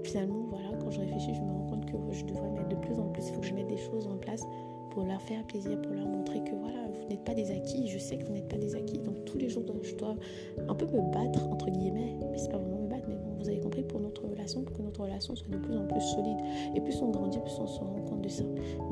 finalement, 0.03 0.45
voilà, 0.49 0.69
quand 0.79 0.91
je 0.91 0.99
réfléchis, 0.99 1.33
je 1.33 1.41
me 1.41 1.51
rends 1.51 1.67
compte 1.69 1.85
que 1.85 1.97
je 2.11 2.25
devrais 2.25 2.49
mettre 2.51 2.69
de 2.69 2.75
plus 2.75 2.99
en 2.99 3.07
plus, 3.09 3.27
il 3.27 3.33
faut 3.33 3.41
que 3.41 3.47
je 3.47 3.53
mette 3.53 3.67
des 3.67 3.77
choses 3.77 4.07
en 4.07 4.17
place 4.17 4.43
pour 4.91 5.05
leur 5.05 5.21
faire 5.21 5.43
plaisir, 5.45 5.81
pour 5.81 5.93
leur 5.93 6.07
montrer 6.07 6.43
que 6.43 6.55
voilà, 6.55 6.87
vous 6.87 7.07
n'êtes 7.09 7.23
pas 7.23 7.33
des 7.33 7.51
acquis, 7.51 7.87
je 7.87 7.97
sais 7.97 8.17
que 8.17 8.25
vous 8.25 8.33
n'êtes 8.33 8.47
pas 8.47 8.57
des 8.57 8.75
acquis. 8.75 8.99
Donc 8.99 9.25
tous 9.25 9.37
les 9.37 9.49
jours, 9.49 9.63
je 9.81 9.95
dois 9.95 10.15
un 10.67 10.75
peu 10.75 10.85
me 10.85 11.11
battre, 11.11 11.47
entre 11.47 11.69
guillemets, 11.69 12.15
mais 12.31 12.37
c'est 12.37 12.51
pas 12.51 12.57
vraiment 12.57 12.82
pour 14.65 14.77
que 14.77 14.81
notre 14.81 15.01
relation 15.01 15.35
soit 15.35 15.49
de 15.49 15.57
plus 15.57 15.77
en 15.77 15.85
plus 15.85 16.01
solide. 16.01 16.37
Et 16.75 16.81
plus 16.81 17.01
on 17.01 17.09
grandit, 17.09 17.39
plus 17.39 17.59
on 17.59 17.67
se 17.67 17.79
rend 17.79 18.01
compte 18.07 18.21
de 18.21 18.29
ça. 18.29 18.43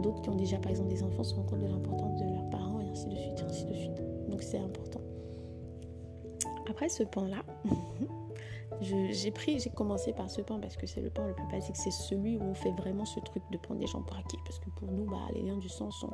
D'autres 0.02 0.22
qui 0.22 0.30
ont 0.30 0.36
déjà, 0.36 0.58
par 0.58 0.72
exemple, 0.72 0.90
des 0.90 1.04
enfants 1.04 1.24
se 1.24 1.36
rendent 1.36 1.50
compte 1.50 1.62
de 1.62 1.68
l'importance 1.68 2.20
de 2.20 2.26
leurs 2.26 2.50
parents, 2.50 2.80
et 2.82 2.90
ainsi 2.90 3.08
de 3.08 3.16
suite, 3.16 3.44
ainsi 3.48 3.66
de 3.66 3.74
suite. 3.74 4.02
Donc 4.30 4.42
c'est 4.42 4.60
important. 4.60 5.02
Après 6.70 6.90
ce 6.90 7.04
pan-là, 7.04 7.44
j'ai 8.82 9.32
pris, 9.32 9.60
j'ai 9.60 9.70
commencé 9.70 10.14
par 10.14 10.30
ce 10.30 10.42
pan 10.42 10.60
parce 10.60 10.78
que 10.78 10.88
c'est 10.88 11.02
le 11.02 11.10
pan 11.10 11.28
le 11.28 11.34
plus 11.34 11.48
basique, 11.52 11.76
c'est 11.76 11.92
celui 11.92 12.38
où 12.38 12.42
on 12.42 12.54
fait 12.54 12.72
vraiment 12.72 13.06
ce 13.06 13.20
truc 13.20 13.44
de 13.52 13.58
prendre 13.58 13.80
des 13.80 13.88
gens 13.88 14.02
pour 14.02 14.18
acquis. 14.18 14.38
Parce 14.46 14.60
que 14.60 14.70
pour 14.72 14.92
nous, 14.92 15.06
bah, 15.06 15.18
les 15.36 15.42
liens 15.42 15.58
du 15.58 15.70
sang 15.70 15.92
sont 15.92 16.12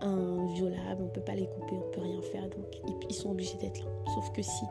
inviolables, 0.00 1.02
on 1.02 1.06
ne 1.06 1.10
peut 1.10 1.22
pas 1.22 1.34
les 1.34 1.46
couper, 1.46 1.76
on 1.76 1.86
ne 1.86 1.92
peut 1.92 2.00
rien 2.00 2.22
faire, 2.22 2.48
donc 2.48 2.66
ils 3.08 3.14
sont 3.14 3.30
obligés 3.30 3.56
d'être 3.58 3.80
là. 3.80 3.90
Sauf 4.14 4.30
que 4.32 4.42
si, 4.42 4.64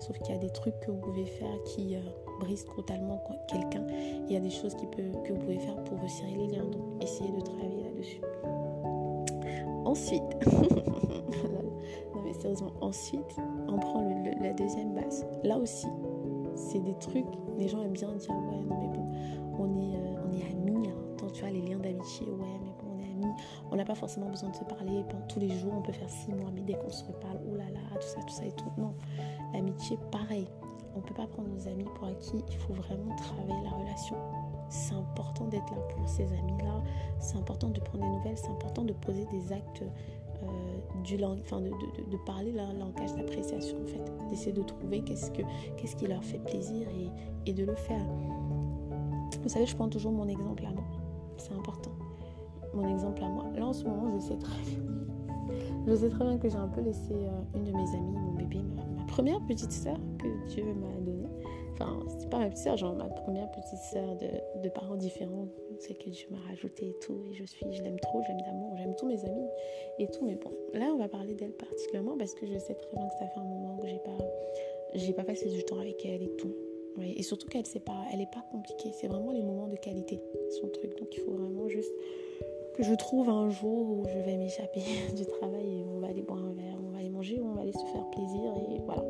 sauf 0.00 0.18
qu'il 0.18 0.34
y 0.34 0.38
a 0.38 0.40
des 0.40 0.50
trucs 0.50 0.78
que 0.80 0.90
vous 0.90 1.00
pouvez 1.00 1.26
faire 1.26 1.62
qui 1.64 1.96
euh, 1.96 2.00
brisent 2.40 2.66
totalement 2.76 3.22
quelqu'un, 3.48 3.84
il 4.26 4.32
y 4.32 4.36
a 4.36 4.40
des 4.40 4.50
choses 4.50 4.74
qui 4.74 4.86
peut, 4.86 5.10
que 5.24 5.32
vous 5.32 5.38
pouvez 5.38 5.58
faire 5.58 5.82
pour 5.84 6.00
resserrer 6.00 6.34
les 6.36 6.46
liens, 6.48 6.64
donc 6.64 7.02
essayez 7.02 7.30
de 7.32 7.40
travailler 7.40 7.82
là-dessus. 7.84 8.20
Ensuite, 9.84 10.22
mais 12.24 12.32
sérieusement, 12.32 12.72
ensuite, 12.80 13.36
on 13.68 13.78
prend 13.78 14.02
la 14.40 14.52
deuxième 14.52 14.94
base. 14.94 15.26
Là 15.42 15.58
aussi, 15.58 15.86
c'est 16.54 16.80
des 16.80 16.94
trucs, 16.94 17.26
les 17.58 17.68
gens 17.68 17.82
aiment 17.82 17.92
bien 17.92 18.12
dire 18.12 18.30
ouais, 18.30 18.62
non 18.68 18.80
mais 18.80 18.88
bon, 18.96 19.08
on 19.58 19.76
est, 19.76 19.96
euh, 19.96 20.50
amis, 20.50 20.88
hein. 20.88 21.26
tu 21.32 21.40
vois, 21.40 21.50
les 21.50 21.60
liens 21.60 21.78
d'amitié, 21.78 22.26
ouais, 22.26 22.58
mais 22.62 22.72
bon, 22.78 22.96
on 22.96 23.00
est 23.00 23.10
amis, 23.10 23.34
on 23.70 23.76
n'a 23.76 23.84
pas 23.84 23.94
forcément 23.94 24.28
besoin 24.30 24.50
de 24.50 24.56
se 24.56 24.64
parler 24.64 25.04
tous 25.28 25.40
les 25.40 25.50
jours, 25.50 25.72
on 25.76 25.82
peut 25.82 25.92
faire 25.92 26.10
six 26.10 26.32
mois, 26.32 26.50
mais 26.54 26.62
dès 26.62 26.74
qu'on 26.74 26.90
se 26.90 27.04
reparle, 27.04 27.38
oulala, 27.46 27.80
tout 27.94 28.06
ça, 28.06 28.20
tout 28.22 28.34
ça 28.34 28.44
et 28.44 28.52
tout. 28.52 28.70
Non, 28.78 28.94
l'amitié, 29.52 29.98
pareil. 30.10 30.48
On 30.96 31.00
peut 31.00 31.14
pas 31.14 31.26
prendre 31.26 31.48
nos 31.48 31.68
amis 31.68 31.84
pour 31.94 32.08
acquis. 32.08 32.42
Il 32.48 32.56
faut 32.56 32.74
vraiment 32.74 33.14
travailler 33.16 33.62
la 33.64 33.70
relation. 33.70 34.16
C'est 34.68 34.94
important 34.94 35.46
d'être 35.46 35.70
là 35.74 35.82
pour 35.94 36.08
ces 36.08 36.24
amis-là. 36.24 36.82
C'est 37.20 37.36
important 37.36 37.68
de 37.68 37.80
prendre 37.80 38.04
des 38.04 38.10
nouvelles. 38.10 38.38
C'est 38.38 38.50
important 38.50 38.82
de 38.82 38.92
poser 38.92 39.26
des 39.26 39.52
actes 39.52 39.84
euh, 40.42 40.46
du 41.02 41.22
enfin 41.24 41.60
de, 41.60 41.70
de, 41.70 42.16
parler 42.26 42.52
leur 42.52 42.72
langage 42.72 43.14
d'appréciation 43.14 43.76
en 43.82 43.86
fait. 43.86 44.28
D'essayer 44.28 44.52
de 44.52 44.62
trouver 44.62 45.02
qu'est-ce, 45.02 45.30
que, 45.30 45.42
qu'est-ce 45.76 45.96
qui 45.96 46.06
leur 46.06 46.24
fait 46.24 46.38
plaisir 46.38 46.88
et, 46.88 47.50
et 47.50 47.52
de 47.52 47.64
le 47.64 47.74
faire. 47.74 48.04
Vous 49.42 49.48
savez, 49.48 49.66
je 49.66 49.76
prends 49.76 49.88
toujours 49.88 50.12
mon 50.12 50.28
exemple 50.28 50.64
à 50.66 50.70
moi. 50.70 50.84
C'est 51.36 51.52
important. 51.52 51.90
Mon 52.72 52.88
exemple 52.88 53.22
à 53.22 53.28
moi. 53.28 53.44
Là, 53.56 53.66
en 53.66 53.72
ce 53.72 53.84
moment, 53.84 54.10
je 54.14 54.18
sais 54.18 54.36
très 54.36 54.62
bien. 54.62 54.78
Je 55.86 55.94
sais 55.94 56.08
très 56.08 56.24
bien 56.24 56.38
que 56.38 56.48
j'ai 56.48 56.56
un 56.56 56.68
peu 56.68 56.80
laissé 56.80 57.12
euh, 57.12 57.42
une 57.54 57.64
de 57.64 57.72
mes 57.72 57.88
amies, 57.94 58.16
mon 58.16 58.32
bébé, 58.32 58.58
ma, 58.74 59.04
première 59.04 59.40
petite 59.42 59.72
sœur 59.72 59.98
Dieu 60.48 60.64
m'a 60.74 61.00
donnée. 61.00 61.28
Enfin, 61.72 61.98
c'est 62.18 62.30
pas 62.30 62.38
ma 62.38 62.46
petite 62.46 62.62
sœur, 62.62 62.76
genre 62.76 62.94
ma 62.94 63.08
première 63.08 63.50
petite 63.50 63.78
sœur 63.78 64.16
de, 64.16 64.68
parents 64.68 64.96
différents. 64.96 65.48
C'est 65.80 65.94
que 65.94 66.08
Dieu 66.08 66.26
m'a 66.30 66.38
rajouté 66.48 66.90
et 66.90 66.98
tout. 67.00 67.20
Et 67.30 67.34
je 67.34 67.44
suis, 67.44 67.66
je 67.72 67.82
l'aime 67.82 67.98
trop, 67.98 68.22
j'aime 68.26 68.40
d'amour, 68.40 68.76
j'aime 68.76 68.94
tous 68.96 69.06
mes 69.06 69.24
amis 69.24 69.48
et 69.98 70.06
tout. 70.08 70.24
Mais 70.24 70.36
bon, 70.36 70.52
là, 70.72 70.86
on 70.94 70.98
va 70.98 71.08
parler 71.08 71.34
d'elle 71.34 71.52
particulièrement 71.52 72.16
parce 72.16 72.34
que 72.34 72.46
je 72.46 72.58
sais 72.58 72.74
très 72.74 72.96
bien 72.96 73.06
que 73.06 73.14
ça 73.14 73.26
fait 73.26 73.40
un 73.40 73.44
moment 73.44 73.76
que 73.78 73.88
j'ai 73.88 73.98
pas, 73.98 74.18
j'ai 74.94 75.12
pas 75.12 75.24
passé 75.24 75.48
du 75.48 75.64
temps 75.64 75.80
avec 75.80 76.04
elle 76.06 76.22
et 76.22 76.36
tout. 76.36 76.54
Et 77.02 77.22
surtout 77.22 77.48
qu'elle 77.48 77.64
n'est 77.74 77.80
pas, 77.80 78.04
pas 78.32 78.44
compliquée. 78.52 78.90
C'est 78.92 79.08
vraiment 79.08 79.32
les 79.32 79.42
moments 79.42 79.66
de 79.66 79.76
qualité, 79.76 80.20
son 80.60 80.68
truc. 80.68 80.96
Donc 80.98 81.08
il 81.16 81.20
faut 81.20 81.32
vraiment 81.32 81.68
juste 81.68 81.92
que 82.74 82.82
je 82.82 82.94
trouve 82.94 83.28
un 83.28 83.50
jour 83.50 83.90
où 83.90 84.04
je 84.08 84.18
vais 84.18 84.36
m'échapper 84.36 84.82
du 85.16 85.26
travail 85.26 85.80
et 85.80 85.84
on 85.84 85.98
va 86.00 86.08
aller 86.08 86.22
boire 86.22 86.38
un 86.38 86.52
verre, 86.52 86.76
on 86.84 86.90
va 86.90 86.98
aller 86.98 87.10
manger, 87.10 87.40
on 87.42 87.54
va 87.54 87.62
aller 87.62 87.72
se 87.72 87.84
faire 87.92 88.08
plaisir 88.10 88.52
et 88.70 88.80
voilà. 88.84 89.04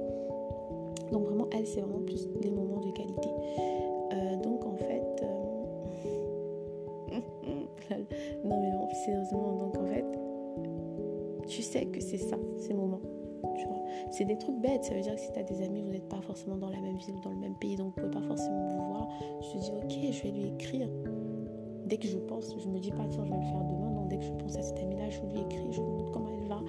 Donc 1.13 1.25
vraiment, 1.25 1.49
elle, 1.53 1.67
c'est 1.67 1.81
vraiment 1.81 2.05
plus 2.05 2.29
les 2.43 2.51
moments 2.51 2.81
de 2.81 2.91
qualité. 2.93 3.29
Euh, 4.13 4.37
donc 4.43 4.65
en 4.65 4.77
fait, 4.77 5.23
euh, 5.23 5.45
non 8.45 8.61
mais 8.61 8.71
bon, 8.71 8.89
sérieusement, 9.05 9.57
donc 9.57 9.77
en 9.79 9.87
fait, 9.87 10.07
tu 11.47 11.63
sais 11.63 11.87
que 11.87 12.01
c'est 12.01 12.19
ça, 12.19 12.37
ces 12.59 12.75
moments. 12.75 13.01
C'est 14.11 14.25
des 14.25 14.37
trucs 14.39 14.61
bêtes. 14.61 14.85
Ça 14.85 14.95
veut 14.95 15.01
dire 15.01 15.15
que 15.15 15.21
si 15.21 15.33
tu 15.33 15.39
as 15.39 15.43
des 15.43 15.63
amis, 15.63 15.83
vous 15.83 15.91
n'êtes 15.91 16.09
pas 16.09 16.21
forcément 16.21 16.57
dans 16.57 16.71
la 16.71 16.81
même 16.81 16.97
ville, 16.97 17.15
dans 17.23 17.31
le 17.31 17.37
même 17.37 17.55
pays, 17.57 17.77
donc 17.77 17.95
vous 17.97 18.03
ne 18.03 18.11
pouvez 18.11 18.21
pas 18.21 18.27
forcément 18.27 18.69
vous 18.69 18.87
voir. 18.89 19.09
Je 19.41 19.53
te 19.53 19.59
dis, 19.59 19.71
ok, 19.71 20.13
je 20.13 20.23
vais 20.23 20.31
lui 20.31 20.49
écrire. 20.55 20.89
Dès 21.87 21.99
que 21.99 22.07
je 22.07 22.19
pense, 22.19 22.55
je 22.59 22.69
me 22.69 22.79
dis 22.79 22.91
pas, 22.91 23.05
tiens, 23.11 23.25
je 23.25 23.31
vais 23.31 23.37
le 23.37 23.43
faire 23.43 23.65
demain. 23.65 23.91
Non, 23.91 24.07
dès 24.07 24.19
que 24.19 24.25
je 24.25 24.33
pense 24.33 24.57
à 24.57 24.63
cette 24.63 24.79
amie-là, 24.79 25.11
je 25.11 25.21
lui 25.21 25.41
écris, 25.41 25.73
je 25.73 25.81
lui 25.81 25.89
montre 25.89 26.13
comment 26.13 26.31
elle 26.31 26.49
va. 26.49 26.61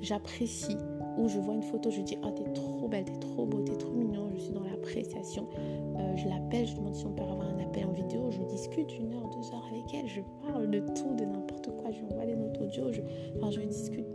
J'apprécie. 0.00 0.76
Ou 1.18 1.28
je 1.28 1.38
vois 1.38 1.54
une 1.54 1.62
photo, 1.62 1.90
je 1.90 2.00
dis, 2.00 2.16
ah, 2.22 2.30
t'es 2.32 2.44
trop 2.52 2.88
belle, 2.88 3.04
t'es 3.04 3.18
trop 3.18 3.46
beau, 3.46 3.60
t'es 3.60 3.76
trop 3.76 3.92
mignon. 3.92 4.30
Je 4.34 4.40
suis 4.40 4.52
dans 4.52 4.62
l'appréciation. 4.62 5.46
Euh, 5.96 6.16
je 6.16 6.28
l'appelle, 6.28 6.66
je 6.66 6.76
demande 6.76 6.94
si 6.94 7.06
on 7.06 7.12
peut 7.12 7.22
avoir 7.22 7.48
un 7.48 7.58
appel 7.58 7.84
en 7.86 7.92
vidéo. 7.92 8.30
Je 8.30 8.42
discute 8.44 8.98
une 8.98 9.12
heure, 9.12 9.28
deux 9.28 9.54
heures 9.54 9.66
avec 9.70 9.94
elle. 9.94 10.08
Je 10.08 10.20
parle 10.46 10.70
de 10.70 10.80
tout, 10.80 11.14
de 11.16 11.24
n'importe 11.24 11.70
quoi. 11.76 11.90
Je 11.90 11.98
lui 11.98 12.06
envoie 12.12 12.26
des 12.26 12.36
notes 12.36 12.58
audio. 12.60 12.92
Je... 12.92 13.00
Enfin, 13.36 13.50
je 13.50 13.60
discute 13.60 14.06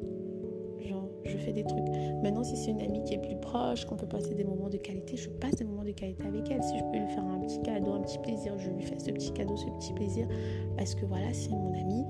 je 1.28 1.38
fais 1.38 1.52
des 1.52 1.64
trucs. 1.64 1.88
Maintenant, 2.24 2.44
si 2.44 2.56
c'est 2.56 2.72
une 2.72 2.82
amie 2.82 3.04
qui 3.04 3.14
est 3.14 3.22
plus 3.22 3.36
proche, 3.40 3.86
qu'on 3.86 3.96
peut 3.96 4.08
passer 4.08 4.34
des 4.34 4.44
moments 4.44 4.70
de 4.70 4.78
qualité, 4.78 5.18
je 5.18 5.30
passe 5.30 5.56
des 5.56 5.66
moments 5.66 5.84
de 5.84 5.92
qualité 5.92 6.24
avec 6.26 6.50
elle. 6.50 6.64
Si 6.64 6.78
je 6.78 6.84
peux 6.84 6.98
lui 6.98 7.08
faire 7.08 7.26
un 7.26 7.40
petit 7.40 7.62
cadeau, 7.62 7.94
un 7.94 8.02
petit 8.02 8.20
plaisir, 8.20 8.58
je 8.58 8.70
lui 8.70 8.84
fais 8.84 9.00
ce 9.00 9.12
petit 9.12 9.32
cadeau, 9.32 9.56
ce 9.58 9.66
petit 9.66 9.94
plaisir, 9.94 10.28
parce 10.78 10.96
que 10.96 11.06
voilà, 11.06 11.34
c'est 11.34 11.52
mon 11.52 11.74
amie 11.74 12.06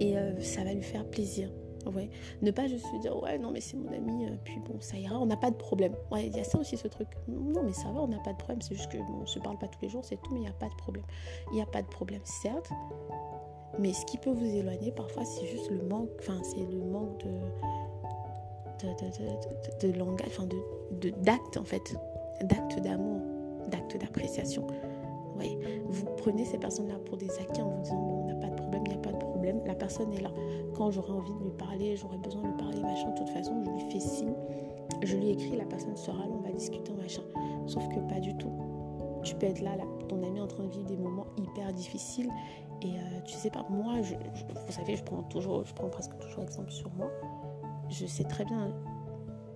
et 0.00 0.16
euh, 0.16 0.38
ça 0.40 0.64
va 0.64 0.72
lui 0.72 0.82
faire 0.82 1.04
plaisir. 1.06 1.50
Ouais. 1.94 2.10
Ne 2.42 2.50
pas 2.50 2.66
juste 2.66 2.86
se 2.86 2.96
dire 3.00 3.20
ouais 3.22 3.38
non 3.38 3.50
mais 3.50 3.60
c'est 3.60 3.76
mon 3.76 3.92
ami 3.92 4.26
euh, 4.26 4.30
puis 4.44 4.58
bon 4.58 4.80
ça 4.80 4.96
ira 4.96 5.18
on 5.18 5.26
n'a 5.26 5.36
pas 5.36 5.50
de 5.50 5.56
problème. 5.56 5.94
Ouais 6.10 6.26
il 6.26 6.36
y 6.36 6.40
a 6.40 6.44
ça 6.44 6.58
aussi 6.58 6.76
ce 6.76 6.88
truc. 6.88 7.08
Non 7.28 7.62
mais 7.62 7.72
ça 7.72 7.90
va 7.92 8.00
on 8.00 8.08
n'a 8.08 8.18
pas 8.18 8.32
de 8.32 8.38
problème 8.38 8.60
c'est 8.60 8.74
juste 8.74 8.90
que 8.90 8.98
bon, 8.98 9.20
on 9.22 9.26
se 9.26 9.38
parle 9.38 9.58
pas 9.58 9.68
tous 9.68 9.80
les 9.82 9.88
jours 9.88 10.04
c'est 10.04 10.20
tout 10.20 10.32
mais 10.32 10.40
il 10.40 10.42
n'y 10.42 10.48
a 10.48 10.52
pas 10.52 10.68
de 10.68 10.74
problème. 10.74 11.04
Il 11.52 11.54
n'y 11.54 11.62
a 11.62 11.66
pas 11.66 11.82
de 11.82 11.88
problème 11.88 12.22
certes 12.24 12.70
mais 13.78 13.92
ce 13.92 14.04
qui 14.06 14.16
peut 14.18 14.30
vous 14.30 14.44
éloigner 14.44 14.90
parfois 14.90 15.24
c'est 15.24 15.46
juste 15.46 15.70
le 15.70 15.82
manque 15.82 16.08
enfin 16.20 16.40
c'est 16.42 16.64
le 16.64 16.82
manque 16.82 17.18
de 17.24 17.30
de, 19.80 19.98
langage, 19.98 20.26
enfin 20.28 20.46
de, 20.46 21.10
d'actes 21.22 21.56
en 21.56 21.64
fait, 21.64 21.96
d'actes 22.42 22.80
d'amour, 22.80 23.20
d'actes 23.68 23.98
d'appréciation. 23.98 24.66
Oui, 25.38 25.58
vous 25.86 26.06
prenez 26.16 26.44
ces 26.44 26.58
personnes-là 26.58 26.94
pour 27.04 27.16
des 27.16 27.30
acquis 27.38 27.60
en 27.60 27.70
vous 27.70 27.82
disant 27.82 27.96
on 27.96 28.26
n'a 28.28 28.34
pas 28.34 28.48
de 28.48 28.56
problème, 28.56 28.82
il 28.86 28.92
n'y 28.92 28.98
a 28.98 29.02
pas 29.02 29.12
de 29.12 29.16
problème, 29.16 29.25
la 29.66 29.74
personne 29.74 30.12
est 30.12 30.20
là. 30.20 30.30
Quand 30.74 30.90
j'aurai 30.90 31.12
envie 31.12 31.32
de 31.34 31.44
lui 31.44 31.52
parler, 31.52 31.96
j'aurai 31.96 32.18
besoin 32.18 32.42
de 32.42 32.48
lui 32.48 32.56
parler, 32.56 32.80
machin, 32.80 33.10
de 33.10 33.18
toute 33.18 33.30
façon, 33.30 33.62
je 33.64 33.70
lui 33.70 33.90
fais 33.90 34.00
signe, 34.00 34.34
je 35.02 35.16
lui 35.16 35.30
écris, 35.30 35.56
la 35.56 35.64
personne 35.64 35.96
sera 35.96 36.18
là, 36.18 36.32
on 36.32 36.42
va 36.42 36.52
discuter, 36.52 36.92
machin. 36.92 37.22
Sauf 37.66 37.86
que 37.88 38.00
pas 38.12 38.20
du 38.20 38.36
tout. 38.36 38.52
Tu 39.22 39.34
peux 39.34 39.46
être 39.46 39.60
là, 39.60 39.72
ton 40.08 40.22
ami 40.22 40.40
en 40.40 40.46
train 40.46 40.64
de 40.64 40.70
vivre 40.70 40.86
des 40.86 40.96
moments 40.96 41.26
hyper 41.36 41.72
difficiles 41.72 42.30
et 42.82 42.90
euh, 42.90 43.20
tu 43.24 43.34
sais 43.34 43.50
pas, 43.50 43.66
moi, 43.70 44.02
je, 44.02 44.14
vous 44.14 44.72
savez, 44.72 44.96
je 44.96 45.02
prends 45.02 45.22
toujours, 45.24 45.64
je 45.64 45.74
prends 45.74 45.88
presque 45.88 46.16
toujours 46.18 46.42
exemple 46.42 46.70
sur 46.70 46.90
moi 46.94 47.10
je 47.88 48.06
sais 48.06 48.24
très 48.24 48.44
bien, 48.44 48.72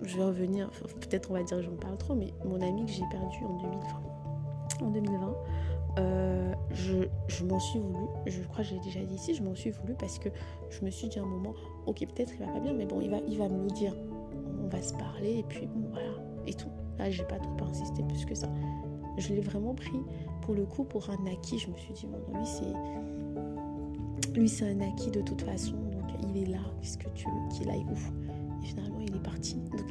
je 0.01 0.17
vais 0.17 0.23
revenir, 0.23 0.69
peut-être 0.99 1.31
on 1.31 1.33
va 1.33 1.43
dire 1.43 1.61
j'en 1.61 1.75
parle 1.75 1.97
trop, 1.97 2.15
mais 2.15 2.33
mon 2.45 2.61
ami 2.61 2.85
que 2.85 2.91
j'ai 2.91 3.05
perdu 3.11 3.43
en 3.43 3.57
2020, 3.57 4.87
en 4.87 4.89
2020 4.89 5.35
euh, 5.99 6.53
je, 6.73 7.43
m'en 7.43 7.59
suis 7.59 7.79
voulu, 7.79 8.05
je 8.25 8.41
crois 8.43 8.63
que 8.63 8.69
j'ai 8.69 8.79
déjà 8.79 9.01
dit 9.01 9.15
ici, 9.15 9.33
je 9.33 9.43
m'en 9.43 9.55
suis 9.55 9.71
voulu 9.71 9.93
parce 9.95 10.19
que 10.19 10.29
je 10.69 10.85
me 10.85 10.89
suis 10.89 11.07
dit 11.07 11.19
à 11.19 11.23
un 11.23 11.25
moment, 11.25 11.53
ok 11.85 11.99
peut-être 11.99 12.31
il 12.33 12.45
va 12.45 12.51
pas 12.51 12.59
bien, 12.59 12.73
mais 12.73 12.85
bon 12.85 13.01
il 13.01 13.09
va, 13.09 13.17
il 13.27 13.37
va 13.37 13.49
me 13.49 13.63
le 13.63 13.71
dire, 13.71 13.93
on 14.63 14.67
va 14.67 14.81
se 14.81 14.93
parler 14.93 15.39
et 15.39 15.43
puis 15.43 15.67
bon 15.67 15.89
voilà, 15.91 16.11
et 16.47 16.53
tout. 16.53 16.69
Là 16.97 17.09
j'ai 17.09 17.23
pas 17.23 17.39
trop 17.39 17.65
insisté 17.65 18.03
plus 18.03 18.25
que 18.25 18.35
ça. 18.35 18.49
Je 19.17 19.33
l'ai 19.33 19.41
vraiment 19.41 19.73
pris 19.73 19.99
pour 20.41 20.53
le 20.53 20.65
coup 20.65 20.83
pour 20.83 21.09
un 21.09 21.25
acquis, 21.27 21.59
je 21.59 21.69
me 21.69 21.75
suis 21.75 21.93
dit, 21.93 22.07
bon 22.07 22.37
lui 22.37 22.45
c'est 22.45 22.73
lui 24.33 24.47
c'est 24.47 24.69
un 24.69 24.79
acquis 24.81 25.11
de 25.11 25.21
toute 25.21 25.41
façon, 25.41 25.73
donc 25.73 26.09
il 26.23 26.43
est 26.43 26.45
là, 26.45 26.59
qu'est-ce 26.81 26.97
que 26.97 27.09
tu 27.09 27.25
veux 27.25 27.49
qu'il 27.57 27.69
aille 27.69 27.85
où? 27.85 28.63
Et 28.63 28.67
finalement, 28.67 28.99
il 28.99 29.15
est 29.15 29.23
parti. 29.23 29.55
Donc, 29.55 29.85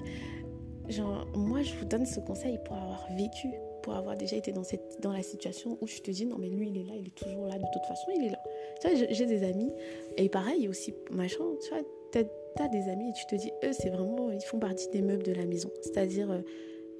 genre, 0.88 1.26
moi, 1.34 1.62
je 1.62 1.74
vous 1.74 1.84
donne 1.84 2.06
ce 2.06 2.20
conseil 2.20 2.58
pour 2.64 2.76
avoir 2.76 3.06
vécu, 3.16 3.48
pour 3.82 3.94
avoir 3.94 4.16
déjà 4.16 4.36
été 4.36 4.52
dans, 4.52 4.64
cette, 4.64 5.00
dans 5.00 5.12
la 5.12 5.22
situation 5.22 5.78
où 5.80 5.86
je 5.86 6.00
te 6.00 6.10
dis, 6.10 6.26
non, 6.26 6.36
mais 6.38 6.48
lui, 6.48 6.68
il 6.68 6.78
est 6.78 6.84
là, 6.84 6.94
il 6.96 7.06
est 7.06 7.14
toujours 7.14 7.46
là, 7.46 7.58
de 7.58 7.64
toute 7.72 7.84
façon, 7.86 8.10
il 8.14 8.24
est 8.24 8.30
là. 8.30 8.40
Tu 8.80 8.88
vois, 8.88 9.06
j'ai 9.10 9.26
des 9.26 9.44
amis, 9.44 9.72
et 10.16 10.28
pareil, 10.28 10.68
aussi, 10.68 10.94
machin, 11.10 11.44
tu 11.62 11.70
vois, 11.70 11.82
t'as 12.12 12.22
as 12.58 12.68
des 12.68 12.88
amis 12.88 13.08
et 13.08 13.12
tu 13.12 13.26
te 13.26 13.36
dis, 13.36 13.50
eux, 13.64 13.72
c'est 13.72 13.90
vraiment, 13.90 14.30
ils 14.30 14.42
font 14.42 14.58
partie 14.58 14.88
des 14.90 15.02
meubles 15.02 15.22
de 15.22 15.32
la 15.32 15.46
maison. 15.46 15.70
C'est-à-dire, 15.82 16.30
euh, 16.30 16.40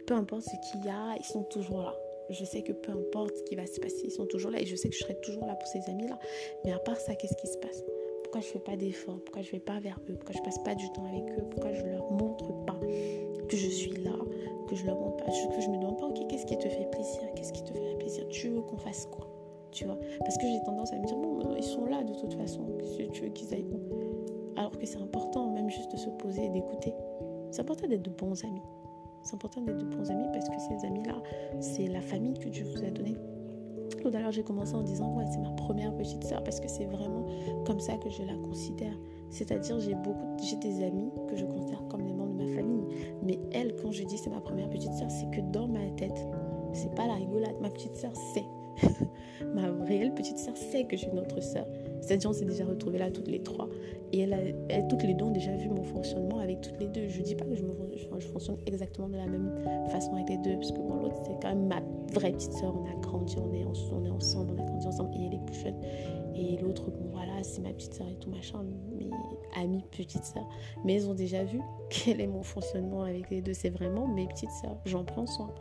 peu 0.07 0.15
importe 0.15 0.43
ce 0.43 0.71
qu'il 0.71 0.85
y 0.87 0.89
a, 0.89 1.17
ils 1.19 1.25
sont 1.25 1.43
toujours 1.45 1.83
là. 1.83 1.95
Je 2.31 2.45
sais 2.45 2.63
que 2.63 2.73
peu 2.73 2.93
importe 2.93 3.37
ce 3.37 3.43
qui 3.43 3.57
va 3.57 3.67
se 3.67 3.81
passer, 3.81 4.03
ils 4.05 4.11
sont 4.11 4.27
toujours 4.27 4.53
là 4.53 4.61
et 4.61 4.67
je 4.67 4.77
sais 4.77 4.89
que 4.89 4.95
je 4.95 5.01
serai 5.01 5.21
toujours 5.21 5.47
là 5.47 5.55
pour 5.55 5.67
ces 5.67 5.81
amis-là. 5.91 6.19
Mais 6.65 6.73
à 6.73 6.79
part 6.79 6.97
ça, 6.97 7.15
qu'est-ce 7.15 7.37
qui 7.37 7.49
se 7.49 7.59
passe? 7.59 7.85
Pourquoi 8.23 8.41
je 8.41 8.47
fais 8.47 8.61
pas 8.61 8.77
d'efforts, 8.77 9.19
pourquoi 9.25 9.43
je 9.43 9.51
vais 9.51 9.59
pas 9.59 9.81
vers 9.81 9.99
eux, 10.09 10.15
pourquoi 10.15 10.37
je 10.37 10.43
passe 10.43 10.59
pas 10.63 10.77
du 10.77 10.89
temps 10.93 11.05
avec 11.07 11.25
eux, 11.37 11.45
pourquoi 11.51 11.73
je 11.73 11.85
leur 11.85 12.11
montre 12.13 12.53
pas? 12.65 12.79
Que 13.51 13.57
je 13.57 13.67
suis 13.67 13.91
là, 14.05 14.13
que 14.69 14.77
je 14.77 14.87
leur 14.87 14.97
montre 14.97 15.17
pas, 15.17 15.25
que 15.25 15.61
je 15.61 15.69
me 15.69 15.77
demande 15.77 15.99
pas, 15.99 16.07
ok, 16.07 16.27
qu'est-ce 16.29 16.47
qui 16.47 16.57
te 16.57 16.69
fait 16.69 16.89
plaisir, 16.91 17.21
qu'est-ce 17.35 17.53
qui 17.53 17.65
te 17.65 17.73
fait 17.73 17.97
plaisir, 17.99 18.27
tu 18.29 18.49
veux 18.49 18.61
qu'on 18.61 18.77
fasse 18.77 19.07
quoi, 19.07 19.27
tu 19.73 19.87
vois? 19.87 19.99
Parce 20.21 20.39
que 20.39 20.47
j'ai 20.47 20.63
tendance 20.65 20.93
à 20.93 20.99
me 20.99 21.05
dire, 21.05 21.17
bon, 21.17 21.41
ils 21.57 21.65
sont 21.65 21.85
là 21.87 22.05
de 22.05 22.15
toute 22.15 22.35
façon, 22.35 22.63
tu 23.13 23.23
veux 23.23 23.31
qu'ils 23.31 23.53
aillent 23.53 23.67
où? 23.73 24.57
Alors 24.57 24.71
que 24.79 24.87
c'est 24.87 25.01
important, 25.03 25.51
même 25.51 25.69
juste 25.69 25.91
de 25.91 25.97
se 25.97 26.11
poser 26.11 26.45
et 26.45 26.49
d'écouter. 26.51 26.95
C'est 27.51 27.63
important 27.63 27.89
d'être 27.89 28.03
de 28.03 28.11
bons 28.11 28.45
amis. 28.45 28.63
C'est 29.25 29.35
important 29.35 29.63
d'être 29.63 29.79
de 29.79 29.97
bons 29.97 30.11
amis 30.11 30.27
parce 30.33 30.49
que 30.49 30.55
ces 30.59 30.87
amis-là, 30.87 31.21
c'est 31.59 31.89
la 31.89 32.01
famille 32.01 32.39
que 32.39 32.49
Dieu 32.49 32.65
vous 32.65 32.85
a 32.85 32.91
donnée. 32.91 33.17
Tout 34.01 34.09
à 34.15 34.21
l'heure, 34.21 34.33
j'ai 34.33 34.45
commencé 34.45 34.75
en 34.75 34.83
disant, 34.83 35.17
ouais, 35.17 35.25
c'est 35.31 35.41
ma 35.41 35.51
première 35.51 35.95
petite 35.97 36.23
sœur 36.23 36.45
parce 36.45 36.61
que 36.61 36.69
c'est 36.69 36.85
vraiment 36.85 37.27
comme 37.67 37.81
ça 37.81 37.97
que 37.97 38.09
je 38.09 38.23
la 38.23 38.35
considère. 38.35 38.97
C'est-à-dire, 39.31 39.79
j'ai 39.81 39.95
beaucoup, 39.95 40.37
j'ai 40.43 40.57
des 40.57 40.83
amis 40.85 41.11
que 41.29 41.37
je 41.37 41.45
considère 41.45 41.83
comme 41.89 42.05
des 42.05 42.13
membres 42.13 42.37
de 42.37 42.45
ma 42.45 42.55
famille. 42.55 42.85
Mais 43.23 43.39
elle, 43.53 43.77
quand 43.77 43.93
je 43.93 44.05
dis 44.05 44.19
c'est 44.19 44.31
ma 44.31 44.41
première 44.41 44.69
petite 44.69 44.93
sœur, 44.93 45.11
c'est 45.11 45.31
que 45.31 45.41
dans 45.53 45.69
ma 45.69 45.89
tête, 45.97 46.27
c'est 46.73 46.95
pas 46.95 47.07
la 47.07 47.15
rigolade. 47.15 47.55
Ma 47.61 47.71
petite 47.71 47.97
sœur 47.97 48.15
sait. 48.15 48.45
ma 49.55 49.71
réelle 49.85 50.15
petite 50.15 50.39
sœur 50.39 50.57
sait 50.57 50.85
que 50.85 50.97
j'ai 50.97 51.09
une 51.09 51.19
autre 51.19 51.41
sœur. 51.43 51.67
C'est-à-dire, 52.01 52.31
on 52.31 52.33
s'est 52.33 52.45
déjà 52.45 52.65
retrouvés 52.65 52.99
là 52.99 53.11
toutes 53.11 53.29
les 53.29 53.43
trois. 53.43 53.69
Et 54.13 54.21
elle, 54.21 54.33
a, 54.33 54.83
toutes 54.83 55.03
les 55.03 55.15
deux 55.15 55.25
ont 55.25 55.31
déjà 55.31 55.55
vu 55.55 55.69
mon 55.69 55.83
fonctionnement 55.83 56.39
avec 56.39 56.61
toutes 56.61 56.81
les 56.81 56.89
deux. 56.89 57.07
Je 57.09 57.23
dis 57.23 57.35
pas 57.35 57.45
que 57.45 57.55
je, 57.55 57.63
me, 57.63 57.73
je, 57.97 58.27
fonctionne 58.29 58.57
exactement 58.67 59.09
de 59.09 59.17
la 59.17 59.27
même 59.27 59.53
façon 59.91 60.15
avec 60.15 60.31
les 60.31 60.39
deux, 60.39 60.55
parce 60.55 60.73
que 60.73 60.79
bon, 60.79 60.95
l'autre, 60.95 61.17
c'est 61.25 61.41
quand 61.41 61.55
même 61.55 61.67
ma 61.67 61.81
vraie 62.13 62.33
petite 62.33 62.53
sœur. 62.53 62.75
On 62.77 62.85
a 62.87 63.01
grandi, 63.01 63.37
on 63.39 63.53
est, 63.53 63.65
on 63.65 64.05
est 64.05 64.11
ensemble, 64.11 64.55
on 64.57 64.63
a 64.63 64.67
grandi 64.67 64.87
ensemble, 64.87 65.11
et 65.15 65.27
elle 65.27 65.35
est 65.35 65.45
plus 65.45 65.61
jeune. 65.61 65.77
Et 66.41 66.57
l'autre, 66.57 66.91
bon, 66.91 67.11
voilà, 67.13 67.43
c'est 67.43 67.61
ma 67.61 67.69
petite 67.69 67.93
sœur 67.93 68.09
et 68.09 68.15
tout 68.15 68.31
machin, 68.31 68.65
mes 68.97 69.11
amies 69.61 69.85
petites 69.91 70.25
sœurs. 70.25 70.49
Mais 70.85 70.95
elles 70.95 71.09
ont 71.09 71.15
déjà 71.15 71.45
vu 71.45 71.61
quel 71.91 72.19
est 72.21 72.27
mon 72.27 72.43
fonctionnement 72.43 73.03
avec 73.03 73.29
les 73.29 73.43
deux. 73.43 73.53
C'est 73.53 73.69
vraiment 73.69 74.09
mes 74.09 74.27
petites 74.27 74.51
sœurs. 74.63 74.79
J'en 74.87 75.05
prends 75.05 75.27
soin. 75.27 75.53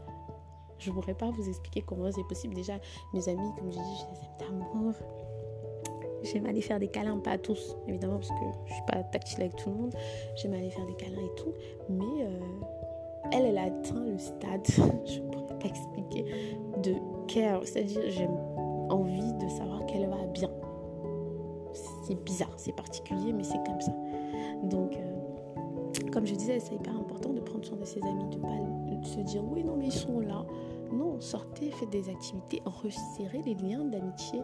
Je 0.78 0.90
ne 0.90 0.96
pourrais 0.96 1.16
pas 1.16 1.30
vous 1.32 1.50
expliquer 1.50 1.82
comment 1.82 2.10
c'est 2.10 2.24
possible. 2.30 2.56
Déjà, 2.56 2.80
mes 3.14 3.28
amis, 3.28 3.50
comme 3.58 3.70
je 3.72 3.78
dis, 3.78 4.06
je 4.40 4.46
les 4.46 4.48
aime 4.48 4.60
d'amour. 4.60 4.94
J'aime 6.24 6.46
aller 6.46 6.62
faire 6.62 6.80
des 6.80 6.88
câlins, 6.88 7.18
pas 7.18 7.32
à 7.32 7.38
tous, 7.38 7.76
évidemment, 7.88 8.18
parce 8.18 8.30
que 8.30 8.46
je 8.66 8.74
suis 8.74 8.84
pas 8.88 9.04
tactile 9.04 9.42
avec 9.42 9.56
tout 9.58 9.70
le 9.70 9.76
monde. 9.76 9.94
J'aime 10.36 10.54
aller 10.54 10.70
faire 10.70 10.86
des 10.86 10.96
câlins 10.96 11.26
et 11.26 11.36
tout. 11.36 11.54
Mais 11.90 12.24
euh, 12.24 12.40
elle, 13.34 13.46
elle 13.46 13.58
a 13.58 13.64
atteint 13.64 14.06
le 14.06 14.18
stade, 14.18 14.66
je 15.06 15.20
ne 15.20 15.30
pourrais 15.30 15.60
pas 15.60 15.68
expliquer, 15.68 16.26
de 16.84 16.96
care. 17.28 17.62
C'est-à-dire, 17.66 18.02
j'ai 18.08 18.28
envie 18.90 19.34
de 19.34 19.50
savoir 19.50 19.86
qu'elle 19.86 20.10
va 20.10 20.26
bien. 20.28 20.50
C'est 22.10 22.24
bizarre, 22.24 22.50
c'est 22.58 22.76
particulier, 22.76 23.32
mais 23.32 23.44
c'est 23.44 23.64
comme 23.66 23.80
ça. 23.80 23.94
Donc, 24.64 24.98
euh, 24.98 26.10
comme 26.12 26.26
je 26.26 26.34
disais, 26.34 26.60
c'est 26.60 26.74
hyper 26.74 26.96
important 26.98 27.30
de 27.30 27.40
prendre 27.40 27.64
soin 27.64 27.78
de 27.78 27.86
ses 27.86 28.02
amis, 28.02 28.28
de 28.32 28.38
pas 28.40 28.50
se 29.04 29.20
dire 29.20 29.44
oui, 29.44 29.64
non, 29.64 29.76
mais 29.78 29.86
ils 29.86 29.92
sont 29.92 30.20
là. 30.20 30.44
Non, 30.92 31.22
sortez, 31.22 31.70
faites 31.72 31.92
des 31.92 32.10
activités, 32.10 32.62
resserrez 32.66 33.44
les 33.46 33.54
liens 33.56 33.86
d'amitié. 33.86 34.42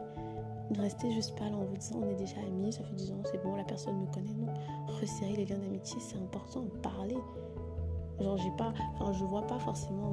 Ne 0.72 0.80
restez 0.80 1.12
juste 1.12 1.38
pas 1.38 1.50
là 1.50 1.58
en 1.58 1.66
vous 1.66 1.76
disant 1.76 2.02
on 2.04 2.10
est 2.10 2.16
déjà 2.16 2.38
amis, 2.48 2.72
ça 2.72 2.84
fait 2.84 2.96
10 2.96 3.12
ans, 3.12 3.22
c'est 3.26 3.42
bon, 3.44 3.56
la 3.56 3.64
personne 3.64 4.00
me 4.00 4.06
connaît. 4.08 4.34
Non, 4.34 4.54
resserrer 5.00 5.34
les 5.34 5.46
liens 5.46 5.58
d'amitié, 5.58 5.98
c'est 6.00 6.18
important, 6.18 6.66
parler. 6.84 7.18
Genre, 8.20 8.38
j'ai 8.38 8.52
pas, 8.58 8.74
enfin, 8.94 9.12
je 9.12 9.26
vois 9.26 9.42
pas 9.42 9.60
forcément 9.60 10.12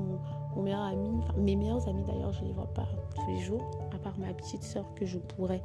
mon, 0.57 0.63
meilleur 0.63 0.83
ami, 0.83 1.11
enfin, 1.19 1.35
mes 1.37 1.55
meilleurs 1.55 1.87
amis 1.87 2.03
d'ailleurs, 2.05 2.33
je 2.33 2.45
les 2.45 2.53
vois 2.53 2.73
pas 2.75 2.87
tous 3.15 3.27
les 3.29 3.39
jours, 3.39 3.63
à 3.95 3.99
part 3.99 4.19
ma 4.19 4.33
petite 4.33 4.63
soeur 4.63 4.85
que 4.95 5.07
je 5.07 5.19
pourrais 5.19 5.63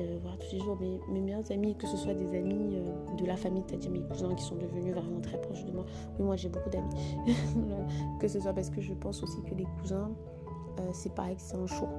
euh, 0.00 0.18
voir 0.22 0.38
tous 0.38 0.52
les 0.52 0.60
jours. 0.60 0.76
Mais 0.80 0.98
mes 1.12 1.20
meilleurs 1.20 1.50
amis, 1.50 1.76
que 1.76 1.86
ce 1.86 1.96
soit 1.96 2.14
des 2.14 2.36
amis 2.36 2.76
euh, 2.76 3.16
de 3.16 3.26
la 3.26 3.36
famille, 3.36 3.62
c'est-à-dire 3.66 3.90
mes 3.90 4.02
cousins 4.02 4.34
qui 4.34 4.44
sont 4.44 4.56
devenus 4.56 4.94
vraiment 4.94 5.20
très 5.20 5.40
proches 5.40 5.64
de 5.64 5.72
moi. 5.72 5.84
Oui, 6.18 6.24
moi 6.26 6.36
j'ai 6.36 6.48
beaucoup 6.48 6.70
d'amis. 6.70 6.94
que 8.20 8.28
ce 8.28 8.40
soit 8.40 8.52
parce 8.52 8.70
que 8.70 8.80
je 8.80 8.94
pense 8.94 9.22
aussi 9.22 9.42
que 9.42 9.54
les 9.54 9.66
cousins, 9.80 10.10
euh, 10.80 10.90
c'est 10.92 11.14
pareil 11.14 11.36
c'est 11.38 11.56
un 11.56 11.66
choix 11.66 11.90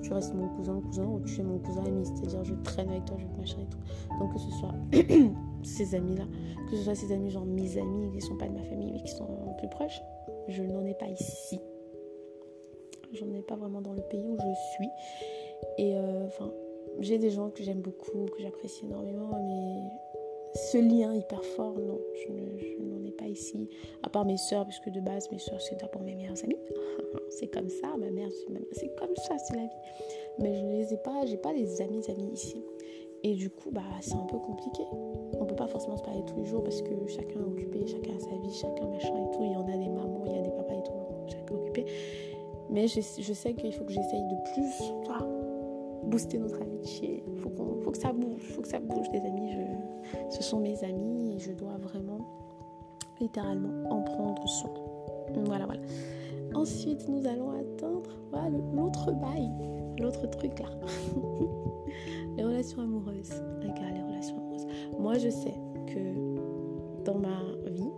tu 0.00 0.12
restes 0.12 0.34
mon 0.34 0.48
cousin 0.56 0.80
cousin 0.80 1.04
ou 1.04 1.20
tu 1.20 1.40
es 1.40 1.44
mon 1.44 1.58
cousin 1.58 1.84
ami 1.84 2.04
c'est-à-dire 2.06 2.42
je 2.44 2.54
traîne 2.54 2.88
avec 2.88 3.04
toi 3.04 3.16
je 3.18 3.26
machin 3.38 3.58
et 3.60 3.66
tout 3.66 3.78
donc 4.18 4.32
que 4.32 4.38
ce 4.38 4.50
soit 4.52 4.74
ces 5.62 5.94
amis-là, 5.94 6.24
que 6.68 6.76
ce 6.76 6.82
soit 6.82 6.94
ces 6.94 7.12
amis, 7.12 7.30
genre 7.30 7.44
mes 7.44 7.78
amis, 7.78 8.10
qui 8.10 8.16
ne 8.16 8.20
sont 8.20 8.36
pas 8.36 8.48
de 8.48 8.54
ma 8.54 8.62
famille, 8.62 8.92
mais 8.92 9.02
qui 9.02 9.12
sont 9.12 9.26
plus 9.58 9.68
proches, 9.68 10.00
je 10.48 10.62
n'en 10.62 10.84
ai 10.84 10.94
pas 10.94 11.08
ici. 11.08 11.60
J'en 13.12 13.30
ai 13.32 13.42
pas 13.42 13.56
vraiment 13.56 13.82
dans 13.82 13.92
le 13.92 14.02
pays 14.02 14.26
où 14.26 14.36
je 14.38 14.54
suis. 14.74 14.88
Et 15.78 15.96
euh, 15.96 16.26
enfin, 16.26 16.50
j'ai 17.00 17.18
des 17.18 17.30
gens 17.30 17.50
que 17.50 17.62
j'aime 17.62 17.80
beaucoup, 17.80 18.26
que 18.26 18.42
j'apprécie 18.42 18.84
énormément, 18.84 19.30
mais 19.46 19.90
ce 20.54 20.78
lien 20.78 21.14
hyper 21.14 21.42
fort, 21.44 21.78
non, 21.78 21.98
je 22.14 22.82
n'en 22.82 23.04
ai 23.04 23.10
pas 23.10 23.26
ici. 23.26 23.68
À 24.02 24.08
part 24.08 24.24
mes 24.24 24.36
soeurs, 24.36 24.66
puisque 24.66 24.90
de 24.90 25.00
base, 25.00 25.30
mes 25.30 25.38
soeurs, 25.38 25.60
c'est 25.60 25.80
d'abord 25.80 26.02
mes 26.02 26.14
meilleures 26.14 26.42
amies. 26.44 26.58
c'est 27.30 27.48
comme 27.48 27.68
ça, 27.68 27.88
ma 27.98 28.10
mère, 28.10 28.28
c'est 28.72 28.94
comme 28.96 29.16
ça, 29.16 29.38
c'est 29.38 29.56
la 29.56 29.62
vie. 29.62 29.80
Mais 30.38 30.54
je 30.54 30.62
ne 30.62 30.72
les 30.72 30.94
ai 30.94 30.98
pas, 30.98 31.24
j'ai 31.26 31.38
pas 31.38 31.54
des 31.54 31.80
amis 31.80 32.04
amis 32.10 32.30
ici. 32.32 32.62
Et 33.24 33.34
du 33.34 33.50
coup, 33.50 33.70
bah, 33.70 33.82
c'est 34.00 34.14
un 34.14 34.26
peu 34.26 34.38
compliqué. 34.38 34.82
On 35.38 35.46
peut 35.46 35.54
pas 35.54 35.68
forcément 35.68 35.96
se 35.96 36.02
parler 36.02 36.22
tous 36.26 36.36
les 36.36 36.44
jours 36.44 36.62
parce 36.64 36.82
que 36.82 37.06
chacun 37.06 37.40
est 37.40 37.44
occupé, 37.44 37.86
chacun 37.86 38.16
a 38.16 38.18
sa 38.18 38.36
vie, 38.36 38.52
chacun 38.52 38.86
machin 38.88 39.14
et 39.16 39.36
tout. 39.36 39.42
Il 39.42 39.52
y 39.52 39.56
en 39.56 39.66
a 39.66 39.76
des 39.76 39.88
mamans, 39.88 40.24
il 40.26 40.32
y 40.32 40.38
a 40.38 40.42
des 40.42 40.50
papas 40.50 40.74
et 40.74 40.82
tout, 40.82 40.92
chacun 41.28 41.54
occupé. 41.54 41.86
Mais 42.68 42.88
je, 42.88 43.00
je 43.00 43.32
sais 43.32 43.54
qu'il 43.54 43.72
faut 43.72 43.84
que 43.84 43.92
j'essaye 43.92 44.22
de 44.22 44.52
plus 44.52 44.92
booster 46.04 46.38
notre 46.38 46.60
amitié. 46.60 47.24
Faut, 47.36 47.50
faut, 47.82 47.90
que 47.90 47.98
ça 47.98 48.12
bouge, 48.12 48.42
faut 48.54 48.62
que 48.62 48.68
ça 48.68 48.80
bouge, 48.80 49.06
les 49.12 49.20
amis. 49.20 49.52
Je, 49.52 50.36
ce 50.36 50.42
sont 50.42 50.60
mes 50.60 50.82
amis 50.84 51.34
et 51.34 51.38
je 51.38 51.52
dois 51.52 51.76
vraiment, 51.78 52.20
littéralement, 53.20 53.90
en 53.90 54.02
prendre 54.02 54.46
soin. 54.48 54.74
Voilà, 55.44 55.66
voilà. 55.66 55.80
Ensuite, 56.54 57.08
nous 57.08 57.26
allons 57.26 57.50
atteindre 57.50 58.10
l'autre 58.74 59.12
bail, 59.12 59.50
l'autre 59.98 60.26
truc 60.26 60.58
là. 60.58 60.66
les 62.36 62.44
relations 62.44 62.82
amoureuses. 62.82 63.32
Regarde 63.60 63.94
les 63.94 64.02
relations 64.02 64.36
amoureuses. 64.36 64.66
Moi, 64.98 65.14
je 65.18 65.28
sais 65.28 65.54
que 65.86 67.04
dans 67.04 67.18
ma 67.18 67.40
vie, 67.70 67.90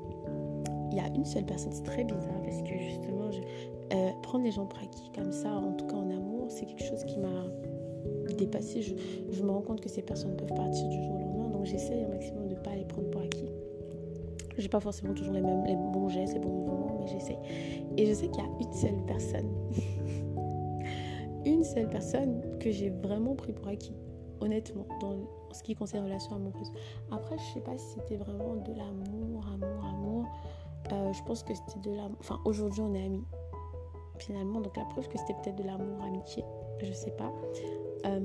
il 0.93 0.99
y 0.99 1.01
a 1.01 1.09
une 1.15 1.25
seule 1.25 1.45
personne. 1.45 1.73
C'est 1.73 1.83
très 1.83 2.05
bizarre 2.05 2.43
parce 2.45 2.63
que 2.63 2.79
justement, 2.79 3.31
euh, 3.93 4.11
prendre 4.23 4.45
les 4.45 4.51
gens 4.51 4.67
pour 4.67 4.79
acquis 4.79 5.11
comme 5.15 5.33
ça, 5.33 5.51
en 5.53 5.73
tout 5.73 5.87
cas 5.87 5.97
en 5.97 6.11
amour, 6.11 6.47
c'est 6.49 6.67
quelque 6.67 6.85
chose 6.85 7.05
qui 7.05 7.19
m'a 7.19 7.45
dépassé. 8.35 8.83
Je, 8.83 9.43
me 9.43 9.51
rends 9.51 9.63
compte 9.63 9.81
que 9.81 9.89
ces 9.89 10.03
personnes 10.03 10.37
peuvent 10.37 10.55
partir 10.55 10.89
du 10.89 11.03
jour 11.03 11.15
au 11.15 11.19
lendemain. 11.19 11.49
Donc, 11.51 11.65
j'essaie 11.65 12.03
un 12.05 12.09
maximum 12.09 12.49
de 12.49 12.55
ne 12.55 12.61
pas 12.61 12.75
les 12.75 12.85
prendre 12.85 13.11
pour 13.11 13.21
acquis. 13.23 13.49
J'ai 14.57 14.69
pas 14.69 14.81
forcément 14.81 15.15
toujours 15.15 15.35
les 15.35 15.41
mêmes 15.41 15.65
les 15.67 15.75
bons 15.75 16.09
gestes, 16.09 16.35
les 16.35 16.41
bons 16.41 16.49
mouvements, 16.49 16.99
mais 17.01 17.09
j'essaie. 17.09 17.39
Et 17.97 18.07
je 18.07 18.13
sais 18.13 18.29
qu'il 18.29 18.43
y 18.43 18.47
a 18.47 18.51
une 18.61 18.73
seule 18.73 19.05
personne. 19.07 19.51
une 21.45 21.65
seule 21.65 21.89
personne 21.89 22.41
que 22.61 22.71
j'ai 22.71 22.91
vraiment 22.91 23.35
pris 23.35 23.53
pour 23.53 23.67
acquis 23.67 23.95
honnêtement, 24.45 24.87
dans 25.01 25.17
ce 25.53 25.63
qui 25.63 25.75
concerne 25.75 26.05
la 26.05 26.11
relation 26.11 26.37
amoureuse. 26.37 26.71
Après, 27.11 27.37
je 27.39 27.55
sais 27.55 27.61
pas 27.61 27.77
si 27.77 27.87
c'était 27.95 28.17
vraiment 28.17 28.57
de 28.57 28.73
l'amour, 28.73 29.45
amour, 29.47 29.85
amour. 29.85 30.27
Euh, 30.93 31.13
je 31.13 31.23
pense 31.25 31.43
que 31.43 31.55
c'était 31.55 31.89
de 31.89 31.97
l'amour. 31.97 32.17
Enfin, 32.21 32.41
aujourd'hui, 32.45 32.83
on 32.83 32.95
est 32.95 33.05
amis. 33.05 33.25
Finalement, 34.19 34.61
donc 34.61 34.77
la 34.77 34.85
preuve 34.85 35.09
que 35.09 35.19
c'était 35.19 35.35
peut-être 35.35 35.57
de 35.57 35.65
l'amour, 35.65 36.03
amitié. 36.05 36.45
Je 36.81 36.93
sais 36.93 37.11
pas. 37.13 37.33
Euh, 38.07 38.21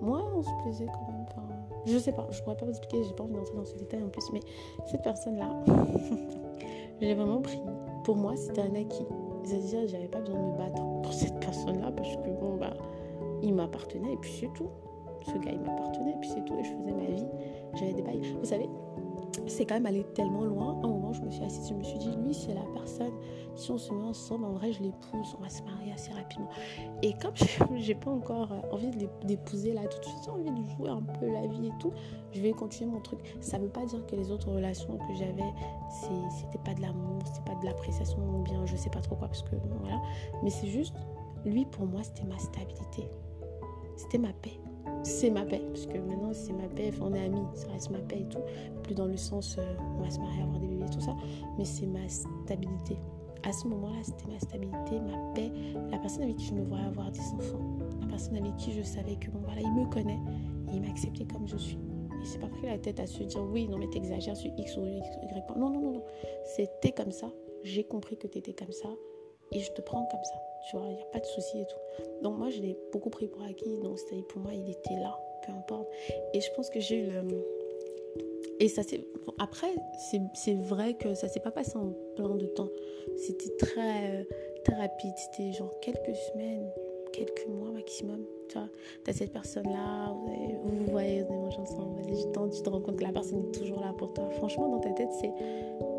moi, 0.00 0.22
on 0.36 0.42
se 0.42 0.50
plaisait 0.62 0.86
quand 0.86 1.12
même. 1.12 1.24
Enfin, 1.28 1.42
je 1.86 1.98
sais 1.98 2.12
pas. 2.12 2.26
Je 2.30 2.42
pourrais 2.42 2.56
pas 2.56 2.64
vous 2.64 2.72
expliquer. 2.72 3.04
J'ai 3.04 3.14
pas 3.14 3.24
envie 3.24 3.34
d'entrer 3.34 3.54
dans 3.54 3.64
ce 3.64 3.76
détail 3.76 4.02
en 4.02 4.08
plus. 4.08 4.24
Mais 4.32 4.40
cette 4.86 5.02
personne-là, 5.02 5.48
j'ai 7.00 7.14
vraiment 7.14 7.40
pris. 7.40 7.60
Pour 8.04 8.16
moi, 8.16 8.34
c'était 8.36 8.62
un 8.62 8.74
acquis. 8.74 9.06
C'est-à-dire, 9.44 9.88
j'avais 9.88 10.08
pas 10.08 10.20
besoin 10.20 10.38
de 10.38 10.52
me 10.52 10.56
battre 10.56 10.82
pour 11.02 11.12
cette 11.12 11.38
personne-là 11.40 11.90
parce 11.92 12.16
que 12.16 12.30
bon, 12.40 12.56
bah, 12.58 12.74
il 13.42 13.54
m'appartenait 13.54 14.12
et 14.12 14.16
puis 14.16 14.32
c'est 14.40 14.52
tout 14.52 14.70
ce 15.26 15.38
gars 15.38 15.52
il 15.52 15.60
m'appartenait, 15.60 16.16
puis 16.20 16.30
c'est 16.30 16.44
tout, 16.44 16.54
et 16.58 16.64
je 16.64 16.70
faisais 16.70 16.92
ma 16.92 17.14
vie, 17.14 17.26
j'avais 17.74 17.92
des 17.92 18.02
bails. 18.02 18.20
Vous 18.38 18.44
savez, 18.44 18.68
c'est 19.46 19.64
quand 19.64 19.74
même 19.74 19.86
allé 19.86 20.04
tellement 20.14 20.44
loin. 20.44 20.80
À 20.82 20.86
un 20.86 20.88
moment, 20.88 21.12
je 21.12 21.22
me 21.22 21.30
suis 21.30 21.42
assise, 21.44 21.68
je 21.68 21.74
me 21.74 21.82
suis 21.82 21.98
dit, 21.98 22.10
lui, 22.24 22.34
c'est 22.34 22.54
la 22.54 22.64
personne, 22.74 23.12
si 23.54 23.70
on 23.70 23.78
se 23.78 23.92
met 23.92 24.04
ensemble, 24.04 24.44
en 24.44 24.52
vrai, 24.52 24.72
je 24.72 24.82
l'épouse, 24.82 25.36
on 25.38 25.42
va 25.42 25.48
se 25.48 25.62
marier 25.62 25.92
assez 25.92 26.12
rapidement. 26.12 26.48
Et 27.02 27.14
comme 27.14 27.34
j'ai 27.76 27.94
pas 27.94 28.10
encore 28.10 28.52
euh, 28.52 28.74
envie 28.74 28.90
d'épouser 29.24 29.72
là 29.72 29.82
tout 29.86 29.98
de 29.98 30.04
suite, 30.04 30.18
j'ai 30.24 30.30
envie 30.30 30.50
de 30.50 30.68
jouer 30.76 30.90
un 30.90 31.02
peu 31.02 31.30
la 31.30 31.46
vie 31.46 31.66
et 31.66 31.72
tout, 31.78 31.92
je 32.32 32.40
vais 32.40 32.52
continuer 32.52 32.90
mon 32.90 33.00
truc. 33.00 33.20
Ça 33.40 33.58
veut 33.58 33.68
pas 33.68 33.84
dire 33.84 34.04
que 34.06 34.16
les 34.16 34.30
autres 34.30 34.50
relations 34.50 34.96
que 34.98 35.14
j'avais, 35.14 35.52
c'était 35.90 36.62
pas 36.64 36.74
de 36.74 36.82
l'amour, 36.82 37.20
c'était 37.26 37.50
pas 37.50 37.58
de 37.60 37.66
l'appréciation 37.66 38.18
ou 38.18 38.42
bien 38.42 38.64
je 38.66 38.76
sais 38.76 38.90
pas 38.90 39.00
trop 39.00 39.16
quoi, 39.16 39.28
parce 39.28 39.42
que 39.42 39.56
voilà. 39.80 40.00
Mais 40.42 40.50
c'est 40.50 40.68
juste, 40.68 40.94
lui, 41.44 41.64
pour 41.66 41.86
moi, 41.86 42.02
c'était 42.02 42.24
ma 42.24 42.38
stabilité. 42.38 43.08
C'était 43.96 44.18
ma 44.18 44.32
paix 44.32 44.58
c'est 45.02 45.30
ma 45.30 45.44
paix. 45.44 45.62
Parce 45.68 45.86
que 45.86 45.98
maintenant, 45.98 46.32
c'est 46.32 46.52
ma 46.52 46.68
paix. 46.68 46.90
On 47.00 47.12
est 47.14 47.24
amis, 47.24 47.44
ça 47.54 47.68
reste 47.72 47.90
ma 47.90 47.98
paix 47.98 48.20
et 48.20 48.28
tout. 48.28 48.42
Plus 48.82 48.94
dans 48.94 49.06
le 49.06 49.16
sens, 49.16 49.56
euh, 49.58 49.74
on 49.98 50.02
va 50.02 50.10
se 50.10 50.18
marier, 50.18 50.42
avoir 50.42 50.58
des 50.58 50.68
bébés, 50.68 50.86
tout 50.92 51.00
ça. 51.00 51.14
Mais 51.58 51.64
c'est 51.64 51.86
ma 51.86 52.08
stabilité. 52.08 52.96
À 53.44 53.52
ce 53.52 53.66
moment-là, 53.68 53.96
c'était 54.02 54.30
ma 54.30 54.38
stabilité, 54.38 55.00
ma 55.00 55.34
paix. 55.34 55.50
La 55.90 55.98
personne 55.98 56.22
avec 56.22 56.36
qui 56.36 56.46
je 56.46 56.54
me 56.54 56.64
voyais 56.64 56.84
avoir 56.84 57.10
des 57.10 57.20
enfants. 57.20 57.78
La 58.00 58.06
personne 58.06 58.36
avec 58.36 58.56
qui 58.56 58.72
je 58.72 58.82
savais 58.82 59.16
que, 59.16 59.30
bon, 59.30 59.40
voilà, 59.44 59.60
il 59.60 59.72
me 59.72 59.86
connaît. 59.90 60.20
Et 60.70 60.76
il 60.76 60.82
m'a 60.82 60.88
accepté 60.88 61.24
comme 61.24 61.46
je 61.48 61.56
suis. 61.56 61.78
Il 62.20 62.26
s'est 62.26 62.38
pas 62.38 62.46
pris 62.46 62.66
la 62.66 62.78
tête 62.78 63.00
à 63.00 63.06
se 63.06 63.22
dire, 63.24 63.42
oui, 63.42 63.66
non, 63.68 63.78
mais 63.78 63.88
t'exagères 63.88 64.36
sur 64.36 64.52
X 64.56 64.76
ou 64.76 64.86
Y. 64.86 65.02
Non, 65.56 65.70
non, 65.70 65.80
non, 65.80 65.92
non. 65.92 66.02
C'était 66.44 66.92
comme 66.92 67.10
ça. 67.10 67.28
J'ai 67.64 67.84
compris 67.84 68.16
que 68.16 68.28
t'étais 68.28 68.52
comme 68.52 68.72
ça. 68.72 68.88
Et 69.52 69.60
je 69.60 69.72
te 69.72 69.80
prends 69.80 70.04
comme 70.06 70.24
ça. 70.24 70.34
Tu 70.68 70.76
vois, 70.76 70.86
il 70.88 70.96
n'y 70.96 71.02
a 71.02 71.06
pas 71.06 71.20
de 71.20 71.26
souci 71.26 71.60
et 71.60 71.66
tout. 71.66 71.78
Donc 72.22 72.38
moi, 72.38 72.50
je 72.50 72.60
l'ai 72.60 72.76
beaucoup 72.92 73.10
pris 73.10 73.26
pour 73.26 73.42
acquis. 73.42 73.76
Donc 73.82 73.98
c'est 73.98 74.22
pour 74.28 74.40
moi, 74.40 74.52
il 74.54 74.70
était 74.70 74.94
là, 74.94 75.18
peu 75.46 75.52
importe. 75.52 75.88
Et 76.32 76.40
je 76.40 76.50
pense 76.52 76.70
que 76.70 76.80
j'ai 76.80 76.96
eu 76.96 77.06
le... 77.10 77.22
Et 78.60 78.68
ça 78.68 78.82
c'est... 78.82 79.00
Après, 79.38 79.74
c'est 80.34 80.54
vrai 80.54 80.94
que 80.94 81.14
ça 81.14 81.28
s'est 81.28 81.40
pas 81.40 81.50
passé 81.50 81.76
en 81.76 81.92
plein 82.16 82.36
de 82.36 82.46
temps. 82.46 82.68
C'était 83.16 83.56
très, 83.56 84.26
très 84.64 84.76
rapide. 84.76 85.14
C'était 85.16 85.52
genre 85.52 85.72
quelques 85.80 86.14
semaines, 86.14 86.70
quelques 87.12 87.46
mois 87.48 87.70
maximum. 87.70 88.20
Tu 88.48 88.58
vois, 88.58 88.68
as 89.06 89.12
cette 89.12 89.32
personne-là, 89.32 90.12
vous, 90.12 90.84
vous, 90.84 90.90
voyez, 90.90 91.22
vous 91.22 91.34
mangez 91.34 91.58
ensemble, 91.58 92.02
vas-y, 92.02 92.26
tu 92.50 92.62
te 92.62 92.70
rends 92.70 92.80
compte 92.80 92.96
que 92.96 93.04
la 93.04 93.12
personne 93.12 93.44
est 93.46 93.58
toujours 93.58 93.80
là 93.80 93.94
pour 93.96 94.12
toi. 94.12 94.28
Franchement, 94.30 94.68
dans 94.68 94.80
ta 94.80 94.90
tête, 94.90 95.10
c'est 95.20 95.32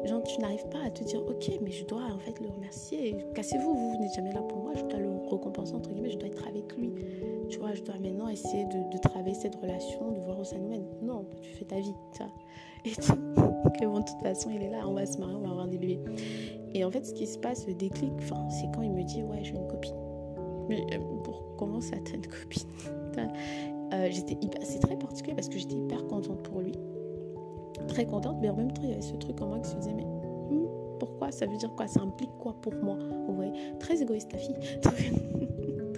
genre, 0.07 0.21
tu 0.23 0.39
n'arrives 0.39 0.67
pas 0.69 0.79
à 0.85 0.89
te 0.89 1.03
dire, 1.03 1.21
ok, 1.21 1.51
mais 1.61 1.71
je 1.71 1.85
dois 1.85 2.03
en 2.13 2.19
fait 2.19 2.39
le 2.39 2.49
remercier. 2.49 3.15
Cassez-vous, 3.33 3.73
vous, 3.73 3.97
n'êtes 3.99 4.13
jamais 4.13 4.33
là 4.33 4.41
pour 4.41 4.59
moi, 4.59 4.73
je 4.75 4.83
dois 4.83 4.99
le 4.99 5.09
récompenser, 5.29 5.73
entre 5.73 5.89
guillemets, 5.89 6.11
je 6.11 6.17
dois 6.17 6.27
être 6.27 6.47
avec 6.47 6.75
lui. 6.77 6.91
Tu 7.49 7.59
vois, 7.59 7.73
je 7.73 7.81
dois 7.83 7.97
maintenant 7.99 8.27
essayer 8.27 8.65
de, 8.65 8.97
travailler 8.97 9.35
cette 9.35 9.55
relation, 9.55 10.11
de 10.11 10.19
voir 10.19 10.39
où 10.39 10.43
ça 10.43 10.57
nous 10.57 10.69
mène. 10.69 10.85
Non, 11.01 11.25
tu 11.41 11.49
fais 11.49 11.65
ta 11.65 11.79
vie, 11.79 11.93
tu 12.13 12.19
vois. 12.19 12.31
Et 12.85 12.91
que 13.79 13.85
bon, 13.85 13.99
de 13.99 14.05
toute 14.05 14.21
façon, 14.21 14.49
il 14.49 14.61
est 14.61 14.69
là, 14.69 14.87
on 14.87 14.93
va 14.93 15.05
se 15.05 15.17
marier, 15.17 15.35
on 15.35 15.41
va 15.41 15.49
avoir 15.49 15.67
des 15.67 15.77
bébés. 15.77 15.99
Et 16.73 16.83
en 16.83 16.91
fait, 16.91 17.05
ce 17.05 17.13
qui 17.13 17.27
se 17.27 17.37
passe, 17.37 17.67
le 17.67 17.73
déclic, 17.73 18.11
c'est 18.49 18.67
quand 18.73 18.81
il 18.81 18.91
me 18.91 19.03
dit, 19.03 19.23
ouais, 19.23 19.43
j'ai 19.43 19.55
une 19.55 19.67
copine. 19.67 19.95
Mais 20.69 20.85
euh, 20.93 20.99
pour 21.23 21.55
comment 21.57 21.81
ça, 21.81 21.95
t'as 22.03 22.15
une 22.15 22.27
copine 22.27 22.63
euh, 23.93 24.07
j'étais 24.09 24.37
c'est 24.63 24.79
très 24.79 24.97
particulier 24.97 25.35
parce 25.35 25.49
que 25.49 25.59
j'étais 25.59 25.75
hyper 25.75 26.07
contente 26.07 26.41
pour 26.41 26.61
lui. 26.61 26.73
Très 27.87 28.05
contente 28.05 28.37
mais 28.41 28.49
en 28.49 28.55
même 28.55 28.71
temps 28.71 28.81
il 28.83 28.89
y 28.89 28.93
avait 28.93 29.01
ce 29.01 29.15
truc 29.15 29.39
en 29.39 29.47
moi 29.47 29.59
qui 29.59 29.69
se 29.69 29.75
disait 29.75 29.93
mais 29.93 30.05
hmm, 30.05 30.65
pourquoi? 30.99 31.31
Ça 31.31 31.45
veut 31.45 31.57
dire 31.57 31.71
quoi? 31.75 31.87
Ça 31.87 32.01
implique 32.01 32.31
quoi 32.39 32.55
pour 32.61 32.73
moi 32.75 32.97
vous 33.27 33.35
voyez 33.35 33.51
très 33.79 34.01
égoïste 34.01 34.29
ta 34.29 34.37
fille. 34.37 34.55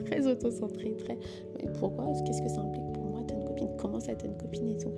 Très 0.06 0.28
auto-centrée 0.28 0.96
très 0.98 1.18
mais 1.58 1.72
pourquoi? 1.80 2.06
Qu'est-ce 2.26 2.42
que 2.42 2.50
ça 2.50 2.62
implique 2.62 2.92
pour 2.94 3.06
moi 3.06 3.22
t'as 3.26 3.36
une 3.36 3.46
copine? 3.46 3.70
Comment 3.78 4.00
ça 4.00 4.14
t'as 4.14 4.28
une 4.28 4.38
copine 4.38 4.70
et 4.70 4.78
tout? 4.78 4.92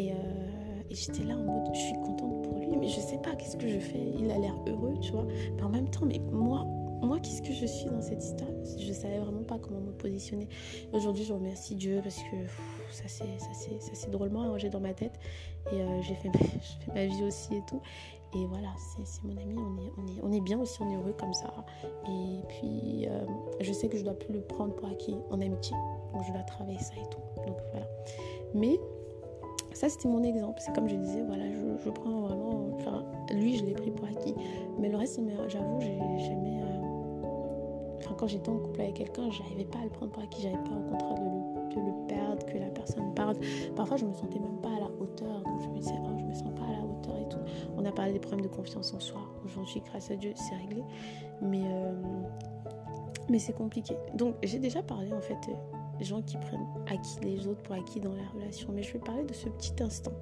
Euh, 0.00 0.12
et 0.90 0.94
j'étais 0.94 1.24
là 1.24 1.36
en 1.36 1.42
mode, 1.42 1.74
je 1.74 1.80
suis 1.80 1.94
contente 1.94 2.42
pour 2.42 2.58
lui, 2.58 2.76
mais 2.76 2.88
je 2.88 3.00
sais 3.00 3.18
pas 3.18 3.34
qu'est-ce 3.34 3.56
que 3.56 3.66
je 3.66 3.78
fais? 3.78 4.12
Il 4.18 4.30
a 4.30 4.38
l'air 4.38 4.54
heureux, 4.68 4.94
tu 5.00 5.12
vois? 5.12 5.26
Mais 5.56 5.62
en 5.62 5.70
même 5.70 5.88
temps, 5.88 6.04
mais 6.06 6.20
moi, 6.30 6.66
moi, 7.02 7.18
qu'est-ce 7.20 7.42
que 7.42 7.52
je 7.52 7.66
suis 7.66 7.86
dans 7.86 8.00
cette 8.00 8.22
histoire? 8.22 8.50
Je 8.78 8.92
savais 8.92 9.18
vraiment 9.18 9.42
pas 9.42 9.58
comment 9.58 9.80
me 9.80 9.92
positionner. 9.92 10.48
Aujourd'hui, 10.92 11.24
je 11.24 11.32
remercie 11.32 11.74
Dieu 11.74 12.00
parce 12.02 12.16
que 12.16 12.36
ça 12.90 13.08
s'est 13.08 14.10
drôlement 14.10 14.42
arrangé 14.42 14.70
dans 14.70 14.80
ma 14.80 14.94
tête. 14.94 15.18
Et 15.72 15.80
euh, 15.80 16.02
j'ai 16.02 16.14
fait, 16.14 16.30
fait, 16.36 16.92
ma 16.94 17.06
vie 17.06 17.24
aussi 17.24 17.54
et 17.54 17.62
tout. 17.68 17.80
Et 18.34 18.46
voilà, 18.46 18.70
c'est 19.04 19.22
mon 19.22 19.36
ami, 19.36 19.54
on 19.56 19.78
est, 19.78 19.92
on, 19.96 20.06
est, 20.08 20.20
on 20.24 20.32
est 20.32 20.40
bien 20.40 20.58
aussi, 20.58 20.82
on 20.82 20.90
est 20.90 20.96
heureux 20.96 21.14
comme 21.18 21.32
ça. 21.32 21.54
Et 22.08 22.40
puis, 22.48 23.06
euh, 23.06 23.24
je 23.60 23.72
sais 23.72 23.88
que 23.88 23.96
je 23.96 24.02
dois 24.02 24.18
plus 24.18 24.34
le 24.34 24.40
prendre 24.40 24.74
pour 24.74 24.88
acquis 24.88 25.14
en 25.30 25.40
amitié. 25.40 25.76
Donc, 26.12 26.24
je 26.26 26.32
dois 26.32 26.42
travailler 26.42 26.80
ça 26.80 26.94
et 26.94 27.08
tout. 27.10 27.20
Donc, 27.46 27.56
voilà. 27.70 27.86
Mais 28.52 28.80
ça, 29.72 29.88
c'était 29.88 30.08
mon 30.08 30.24
exemple. 30.24 30.60
C'est 30.60 30.74
comme 30.74 30.88
je 30.88 30.96
disais, 30.96 31.22
voilà, 31.22 31.44
je, 31.48 31.84
je 31.84 31.90
prends 31.90 32.22
vraiment. 32.22 32.70
Enfin, 32.74 33.04
lui, 33.32 33.56
je 33.56 33.64
l'ai 33.64 33.74
pris 33.74 33.92
pour 33.92 34.08
acquis. 34.08 34.34
Mais 34.80 34.88
le 34.88 34.96
reste, 34.96 35.20
j'avoue, 35.48 35.80
j'aimais. 35.80 36.73
Euh, 38.04 38.06
enfin, 38.06 38.16
quand 38.18 38.26
j'étais 38.26 38.48
en 38.48 38.58
couple 38.58 38.80
avec 38.80 38.94
quelqu'un, 38.94 39.30
j'arrivais 39.30 39.64
pas 39.64 39.78
à 39.78 39.84
le 39.84 39.90
prendre 39.90 40.12
pour 40.12 40.22
acquis. 40.22 40.42
J'arrivais 40.42 40.62
pas 40.62 40.76
au 40.76 40.90
contraire 40.90 41.14
de 41.14 41.80
le, 41.80 42.06
perdre, 42.06 42.46
que 42.46 42.58
la 42.58 42.70
personne 42.70 43.14
parle. 43.14 43.36
Parfois, 43.76 43.96
je 43.96 44.04
me 44.04 44.14
sentais 44.14 44.38
même 44.38 44.58
pas 44.62 44.68
à 44.68 44.80
la 44.80 44.90
hauteur. 45.00 45.42
Donc, 45.42 45.62
je 45.62 45.68
me 45.68 45.78
disais, 45.78 45.94
oh, 46.02 46.16
je 46.18 46.24
me 46.24 46.34
sens 46.34 46.54
pas 46.54 46.64
à 46.64 46.72
la 46.72 46.84
hauteur 46.84 47.16
et 47.16 47.28
tout. 47.28 47.38
On 47.76 47.84
a 47.84 47.92
parlé 47.92 48.12
des 48.12 48.20
problèmes 48.20 48.42
de 48.42 48.54
confiance 48.54 48.94
en 48.94 49.00
soi. 49.00 49.20
Aujourd'hui, 49.44 49.82
grâce 49.86 50.10
à 50.10 50.16
Dieu, 50.16 50.32
c'est 50.36 50.56
réglé. 50.56 50.82
Mais. 51.42 51.62
Euh, 51.64 51.92
mais 53.30 53.38
c'est 53.38 53.54
compliqué. 53.54 53.96
Donc 54.12 54.34
j'ai 54.42 54.58
déjà 54.58 54.82
parlé 54.82 55.10
en 55.10 55.20
fait 55.22 55.38
gens 56.00 56.22
qui 56.22 56.36
prennent 56.36 56.66
acquis 56.88 57.18
les 57.22 57.46
autres 57.46 57.62
pour 57.62 57.74
acquis 57.74 58.00
dans 58.00 58.14
la 58.14 58.26
relation. 58.34 58.68
Mais 58.72 58.82
je 58.82 58.92
vais 58.92 58.98
parler 58.98 59.24
de 59.24 59.32
ce 59.32 59.48
petit 59.48 59.74
instant. 59.82 60.12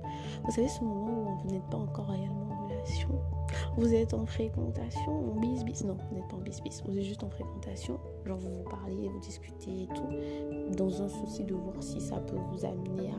Vous 0.45 0.51
savez, 0.51 0.69
ce 0.69 0.83
moment 0.83 1.33
où 1.33 1.39
vous 1.39 1.51
n'êtes 1.51 1.69
pas 1.71 1.79
encore 1.79 2.09
réellement 2.09 2.42
Vous 3.77 3.95
êtes 3.95 4.15
en 4.15 4.27
fréquentation, 4.27 5.33
en 5.33 5.41
bis-bis. 5.41 5.85
Non, 5.85 5.97
vous 6.09 6.17
n'êtes 6.17 6.29
pas 6.29 6.37
en 6.37 6.41
bis-bis. 6.41 6.83
Vous 6.87 6.97
êtes 6.97 7.05
juste 7.05 7.23
en 7.23 7.31
fréquentation. 7.31 7.99
Genre, 8.25 8.39
vous 8.39 8.59
vous 8.59 8.71
parlez, 8.71 9.09
vous 9.09 9.21
discutez 9.21 9.83
et 9.83 9.89
tout. 9.89 10.77
Dans 10.77 11.03
un 11.03 11.09
souci 11.09 11.45
de 11.45 11.55
voir 11.55 11.83
si 11.83 12.01
ça 12.01 12.17
peut 12.17 12.37
vous 12.51 12.65
amener 12.65 13.11
à. 13.11 13.19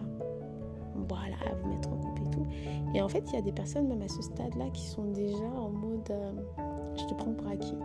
Voilà, 1.09 1.35
à 1.49 1.55
vous 1.55 1.69
mettre 1.69 1.91
en 1.91 1.97
couple 1.97 2.21
et 2.21 2.29
tout. 2.29 2.45
Et 2.93 3.01
en 3.01 3.09
fait, 3.09 3.23
il 3.27 3.33
y 3.33 3.37
a 3.37 3.41
des 3.41 3.51
personnes, 3.51 3.87
même 3.87 4.03
à 4.03 4.07
ce 4.07 4.21
stade-là, 4.21 4.69
qui 4.69 4.85
sont 4.85 5.05
déjà 5.05 5.45
en 5.45 5.69
mode 5.69 6.11
euh, 6.11 6.31
je 6.95 7.05
te 7.05 7.13
prends 7.15 7.33
pour 7.33 7.47
acquis. 7.47 7.75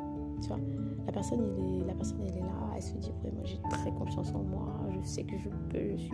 Tu 0.42 0.48
vois, 0.48 0.58
la 1.06 1.12
personne, 1.12 1.42
il 1.58 1.82
est, 1.82 1.86
la 1.86 1.94
personne, 1.94 2.18
elle 2.20 2.36
est 2.36 2.40
là 2.40 2.68
elle 2.78 2.82
se 2.82 2.94
dit 2.94 3.12
ouais 3.24 3.30
moi 3.32 3.44
j'ai 3.44 3.60
très 3.70 3.90
confiance 3.90 4.32
en 4.34 4.42
moi 4.42 4.80
je 4.90 5.06
sais 5.06 5.24
que 5.24 5.36
je 5.36 5.48
peux 5.48 5.96
je 5.96 6.02
suis 6.02 6.10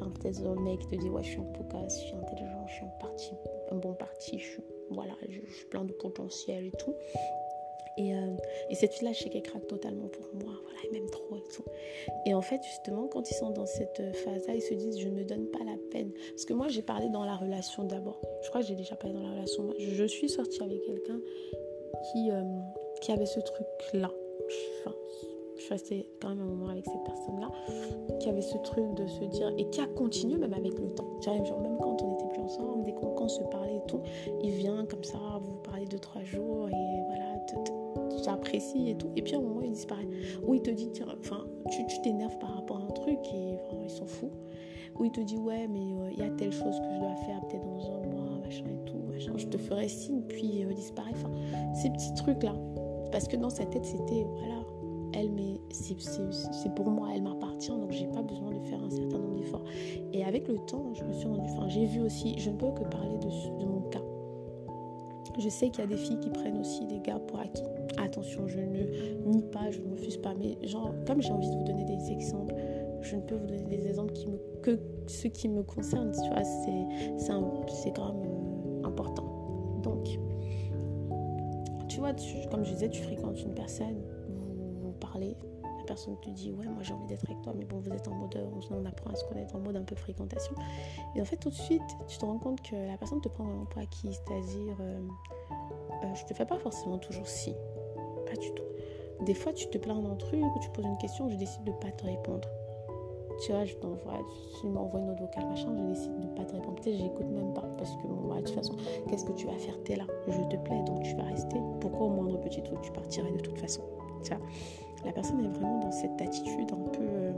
peut-être 0.00 0.46
un 0.46 0.60
mec 0.60 0.86
te 0.88 0.96
dit 0.96 1.08
ouais 1.08 1.22
je 1.22 1.30
suis 1.30 1.36
tout 1.36 1.64
cas 1.64 1.86
je 1.88 1.94
suis 1.94 2.14
intelligent 2.14 2.66
je 2.66 2.74
suis 2.74 2.84
un 2.84 2.98
parti 3.00 3.32
un 3.70 3.76
bon 3.76 3.94
parti 3.94 4.38
je 4.38 4.44
suis 4.44 4.62
voilà 4.90 5.12
suis 5.52 5.66
plein 5.66 5.84
de 5.84 5.92
potentiel 5.92 6.66
et 6.66 6.72
tout 6.72 6.94
et, 7.96 8.14
euh, 8.14 8.36
et, 8.70 8.74
cette 8.74 8.94
fille-là, 8.94 9.12
je 9.12 9.24
sais 9.24 9.28
qu'elle 9.28 9.42
craque 9.42 9.66
totalement 9.66 10.08
pour 10.08 10.24
moi. 10.32 10.54
Voilà, 10.62 10.78
elle 10.84 10.92
m'aime 10.92 11.10
trop 11.10 11.36
et 11.36 11.44
tout. 11.52 11.64
Et 12.24 12.32
en 12.34 12.40
fait, 12.40 12.62
justement, 12.62 13.08
quand 13.08 13.30
ils 13.30 13.34
sont 13.34 13.50
dans 13.50 13.66
cette 13.66 14.00
phase-là, 14.24 14.54
ils 14.54 14.62
se 14.62 14.74
disent, 14.74 14.98
je 14.98 15.08
ne 15.08 15.16
me 15.16 15.24
donne 15.24 15.46
pas 15.46 15.58
la 15.64 15.76
peine. 15.90 16.12
Parce 16.30 16.44
que 16.44 16.54
moi, 16.54 16.68
j'ai 16.68 16.82
parlé 16.82 17.08
dans 17.10 17.24
la 17.24 17.36
relation 17.36 17.84
d'abord. 17.84 18.20
Je 18.42 18.48
crois 18.48 18.62
que 18.62 18.66
j'ai 18.68 18.76
déjà 18.76 18.96
parlé 18.96 19.14
dans 19.14 19.22
la 19.22 19.32
relation. 19.32 19.74
Je, 19.78 20.04
suis 20.04 20.28
sortie 20.28 20.62
avec 20.62 20.82
quelqu'un 20.82 21.20
qui, 22.10 22.30
euh, 22.30 22.42
qui 23.02 23.12
avait 23.12 23.26
ce 23.26 23.40
truc-là. 23.40 24.10
Enfin, 24.80 24.96
je 25.56 25.62
suis 25.62 25.72
restée 25.74 26.08
quand 26.22 26.30
même 26.30 26.40
un 26.40 26.46
moment 26.46 26.68
avec 26.68 26.86
cette 26.86 27.04
personne-là, 27.04 27.50
qui 28.18 28.28
avait 28.30 28.40
ce 28.40 28.56
truc 28.58 28.94
de 28.94 29.06
se 29.06 29.24
dire, 29.24 29.52
et 29.58 29.68
qui 29.68 29.80
a 29.80 29.86
continué 29.86 30.38
même 30.38 30.54
avec 30.54 30.72
le 30.78 30.88
temps. 30.94 31.20
Genre, 31.20 31.60
même 31.60 31.76
quand 31.78 32.00
on 32.02 32.12
n'était 32.12 32.28
plus 32.28 32.40
ensemble, 32.40 32.84
dès 32.84 32.92
qu'on 32.92 33.28
se 33.28 33.42
parlait 33.44 33.69
il 34.42 34.50
vient 34.52 34.84
comme 34.86 35.04
ça, 35.04 35.18
vous 35.40 35.56
parlez 35.64 35.86
deux, 35.86 35.98
trois 35.98 36.22
jours, 36.22 36.68
et 36.68 37.02
voilà, 37.06 37.30
j'apprécie 38.24 38.90
et 38.90 38.96
tout. 38.96 39.10
Et 39.16 39.22
puis 39.22 39.34
à 39.34 39.38
un 39.38 39.42
moment, 39.42 39.62
il 39.62 39.72
disparaît. 39.72 40.08
Ou 40.46 40.54
il 40.54 40.62
te 40.62 40.70
dit, 40.70 40.90
tiens, 40.92 41.06
enfin, 41.18 41.46
tu 41.70 42.00
t'énerves 42.02 42.38
par 42.38 42.54
rapport 42.54 42.78
à 42.78 42.82
un 42.82 42.92
truc, 42.92 43.18
et 43.34 43.54
enfin, 43.54 43.76
ils 43.82 43.90
s'en 43.90 44.06
foutent. 44.06 44.38
Ou 44.98 45.04
il 45.04 45.12
te 45.12 45.20
dit, 45.20 45.38
ouais, 45.38 45.66
mais 45.66 45.78
euh, 45.78 46.10
il 46.12 46.18
y 46.18 46.22
a 46.22 46.30
telle 46.30 46.52
chose 46.52 46.78
que 46.78 46.94
je 46.94 46.98
dois 46.98 47.14
faire 47.26 47.40
peut-être 47.46 47.64
dans 47.64 47.90
un 47.90 48.06
mois, 48.06 48.38
machin 48.42 48.64
et 48.66 48.84
tout, 48.84 48.98
machin. 49.10 49.32
Je 49.36 49.46
te 49.46 49.56
ferai 49.56 49.88
signe, 49.88 50.22
puis 50.22 50.64
euh, 50.64 50.72
disparaît. 50.72 51.12
Enfin, 51.14 51.30
ces 51.74 51.90
petits 51.90 52.12
trucs-là. 52.14 52.54
Parce 53.10 53.26
que 53.26 53.36
dans 53.36 53.50
sa 53.50 53.64
tête, 53.64 53.84
c'était, 53.84 54.26
voilà, 54.38 54.62
elle, 55.14 55.30
c'est 55.70 56.74
pour 56.74 56.90
moi, 56.90 57.08
elle 57.14 57.22
m'appartient, 57.22 57.70
donc 57.70 57.90
j'ai 57.90 58.06
pas 58.06 58.22
besoin 58.22 58.50
de 58.50 58.60
faire 58.60 58.82
un 58.82 58.90
certain 58.90 59.18
nombre 59.18 59.36
d'efforts. 59.36 59.64
Et 60.12 60.24
avec 60.24 60.48
le 60.48 60.58
temps, 60.58 60.92
je 60.94 61.04
me 61.04 61.12
suis 61.12 61.26
rendu, 61.26 61.48
enfin, 61.50 61.68
j'ai 61.68 61.86
vu 61.86 62.00
aussi, 62.00 62.38
je 62.38 62.50
ne 62.50 62.56
peux 62.56 62.70
que 62.72 62.84
parler 62.84 63.18
de, 63.18 63.64
mon 63.64 63.82
cas. 63.90 64.02
Je 65.38 65.48
sais 65.48 65.70
qu'il 65.70 65.80
y 65.80 65.86
a 65.86 65.86
des 65.86 65.96
filles 65.96 66.18
qui 66.20 66.30
prennent 66.30 66.58
aussi 66.58 66.86
des 66.86 67.00
gars 67.00 67.18
pour 67.18 67.38
acquis. 67.38 67.62
Attention, 67.98 68.46
je 68.46 68.60
ne 68.60 69.26
nie 69.26 69.42
pas, 69.42 69.70
je 69.70 69.80
ne 69.80 69.90
refuse 69.92 70.16
pas, 70.16 70.34
mais 70.34 70.56
comme 71.06 71.22
j'ai 71.22 71.32
envie 71.32 71.48
de 71.48 71.56
vous 71.56 71.64
donner 71.64 71.84
des 71.84 72.10
exemples, 72.10 72.54
je 73.02 73.16
ne 73.16 73.20
peux 73.22 73.36
vous 73.36 73.46
donner 73.46 73.66
des 73.66 73.86
exemples 73.86 74.12
qui 74.12 74.26
me, 74.26 74.38
que 74.62 74.78
ceux 75.06 75.28
qui 75.28 75.48
me 75.48 75.62
concernent, 75.62 76.12
tu 76.12 76.28
vois, 76.28 76.44
c'est 76.44 77.92
quand 77.94 78.12
même 78.12 78.22
euh, 78.24 78.86
important. 78.86 79.24
Donc, 79.82 80.18
tu 81.88 81.98
vois, 81.98 82.12
comme 82.50 82.64
je 82.64 82.72
disais, 82.72 82.88
tu 82.88 83.02
fréquentes 83.02 83.40
une 83.42 83.54
personne, 83.54 83.96
parler, 85.00 85.36
la 85.78 85.84
personne 85.84 86.16
te 86.20 86.30
dit 86.30 86.52
ouais 86.52 86.66
moi 86.66 86.82
j'ai 86.82 86.92
envie 86.92 87.06
d'être 87.06 87.24
avec 87.24 87.40
toi 87.42 87.52
mais 87.56 87.64
bon 87.64 87.78
vous 87.78 87.90
êtes 87.92 88.06
en 88.06 88.14
mode 88.14 88.38
on, 88.70 88.84
apprend 88.84 89.10
à 89.10 89.16
se 89.16 89.24
connaître 89.24 89.56
en 89.56 89.60
mode 89.60 89.76
un 89.76 89.82
peu 89.82 89.96
fréquentation. 89.96 90.54
Et 91.14 91.20
en 91.20 91.24
fait 91.24 91.36
tout 91.36 91.50
de 91.50 91.54
suite 91.54 91.82
tu 92.06 92.18
te 92.18 92.24
rends 92.24 92.38
compte 92.38 92.60
que 92.62 92.76
la 92.76 92.96
personne 92.96 93.20
te 93.20 93.28
prend 93.28 93.44
vraiment 93.44 93.64
pour 93.64 93.80
acquis 93.80 94.12
c'est-à-dire 94.12 94.76
euh, 94.80 95.00
euh, 96.04 96.14
je 96.14 96.24
te 96.24 96.34
fais 96.34 96.44
pas 96.44 96.58
forcément 96.58 96.98
toujours 96.98 97.26
si. 97.26 97.54
Pas 98.26 98.36
du 98.36 98.52
tout. 98.52 99.24
Des 99.24 99.34
fois 99.34 99.52
tu 99.52 99.68
te 99.68 99.78
plains 99.78 100.00
d'un 100.00 100.16
truc 100.16 100.42
ou 100.42 100.58
tu 100.60 100.70
poses 100.70 100.84
une 100.84 100.98
question 100.98 101.28
je 101.28 101.36
décide 101.36 101.64
de 101.64 101.72
pas 101.72 101.90
te 101.90 102.04
répondre. 102.04 102.48
Tu 103.44 103.52
vois, 103.52 103.64
je 103.64 103.74
t'envoie, 103.76 104.20
tu 104.60 104.66
m'envoies 104.66 105.00
une 105.00 105.10
autre 105.12 105.22
vocale, 105.22 105.46
machin, 105.46 105.74
je 105.74 105.82
décide 105.94 106.20
de 106.20 106.26
pas 106.36 106.44
te 106.44 106.52
répondre. 106.52 106.74
Peut-être 106.74 106.98
j'écoute 106.98 107.26
même 107.30 107.54
pas 107.54 107.64
parce 107.78 107.96
que, 107.96 108.02
bon, 108.02 108.28
bah, 108.28 108.34
de 108.34 108.42
toute 108.42 108.54
façon, 108.54 108.74
qu'est-ce 109.08 109.24
que 109.24 109.32
tu 109.32 109.46
vas 109.46 109.56
faire? 109.56 109.82
T'es 109.84 109.96
là, 109.96 110.04
je 110.28 110.42
te 110.54 110.56
plais, 110.56 110.82
donc 110.82 111.02
tu 111.04 111.14
vas 111.14 111.22
rester. 111.22 111.56
Pourquoi 111.80 112.08
au 112.08 112.10
moindre 112.10 112.38
petit 112.40 112.62
truc, 112.62 112.82
tu 112.82 112.92
partirais 112.92 113.32
de 113.32 113.40
toute 113.40 113.56
façon? 113.56 113.80
La 115.04 115.12
personne 115.12 115.44
est 115.44 115.48
vraiment 115.48 115.80
dans 115.80 115.92
cette 115.92 116.20
attitude 116.20 116.70
un 116.72 116.88
peu. 116.90 117.02
Euh, 117.02 117.32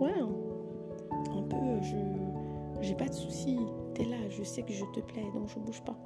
ouais, 0.00 0.14
un 1.30 1.42
peu. 1.42 1.82
Je 1.82 1.96
j'ai 2.82 2.94
pas 2.94 3.08
de 3.08 3.14
soucis. 3.14 3.58
T'es 3.94 4.04
là, 4.04 4.16
je 4.28 4.42
sais 4.42 4.62
que 4.62 4.72
je 4.72 4.84
te 4.94 5.00
plais, 5.00 5.24
donc 5.34 5.48
je 5.48 5.58
bouge 5.58 5.82
pas. 5.82 5.96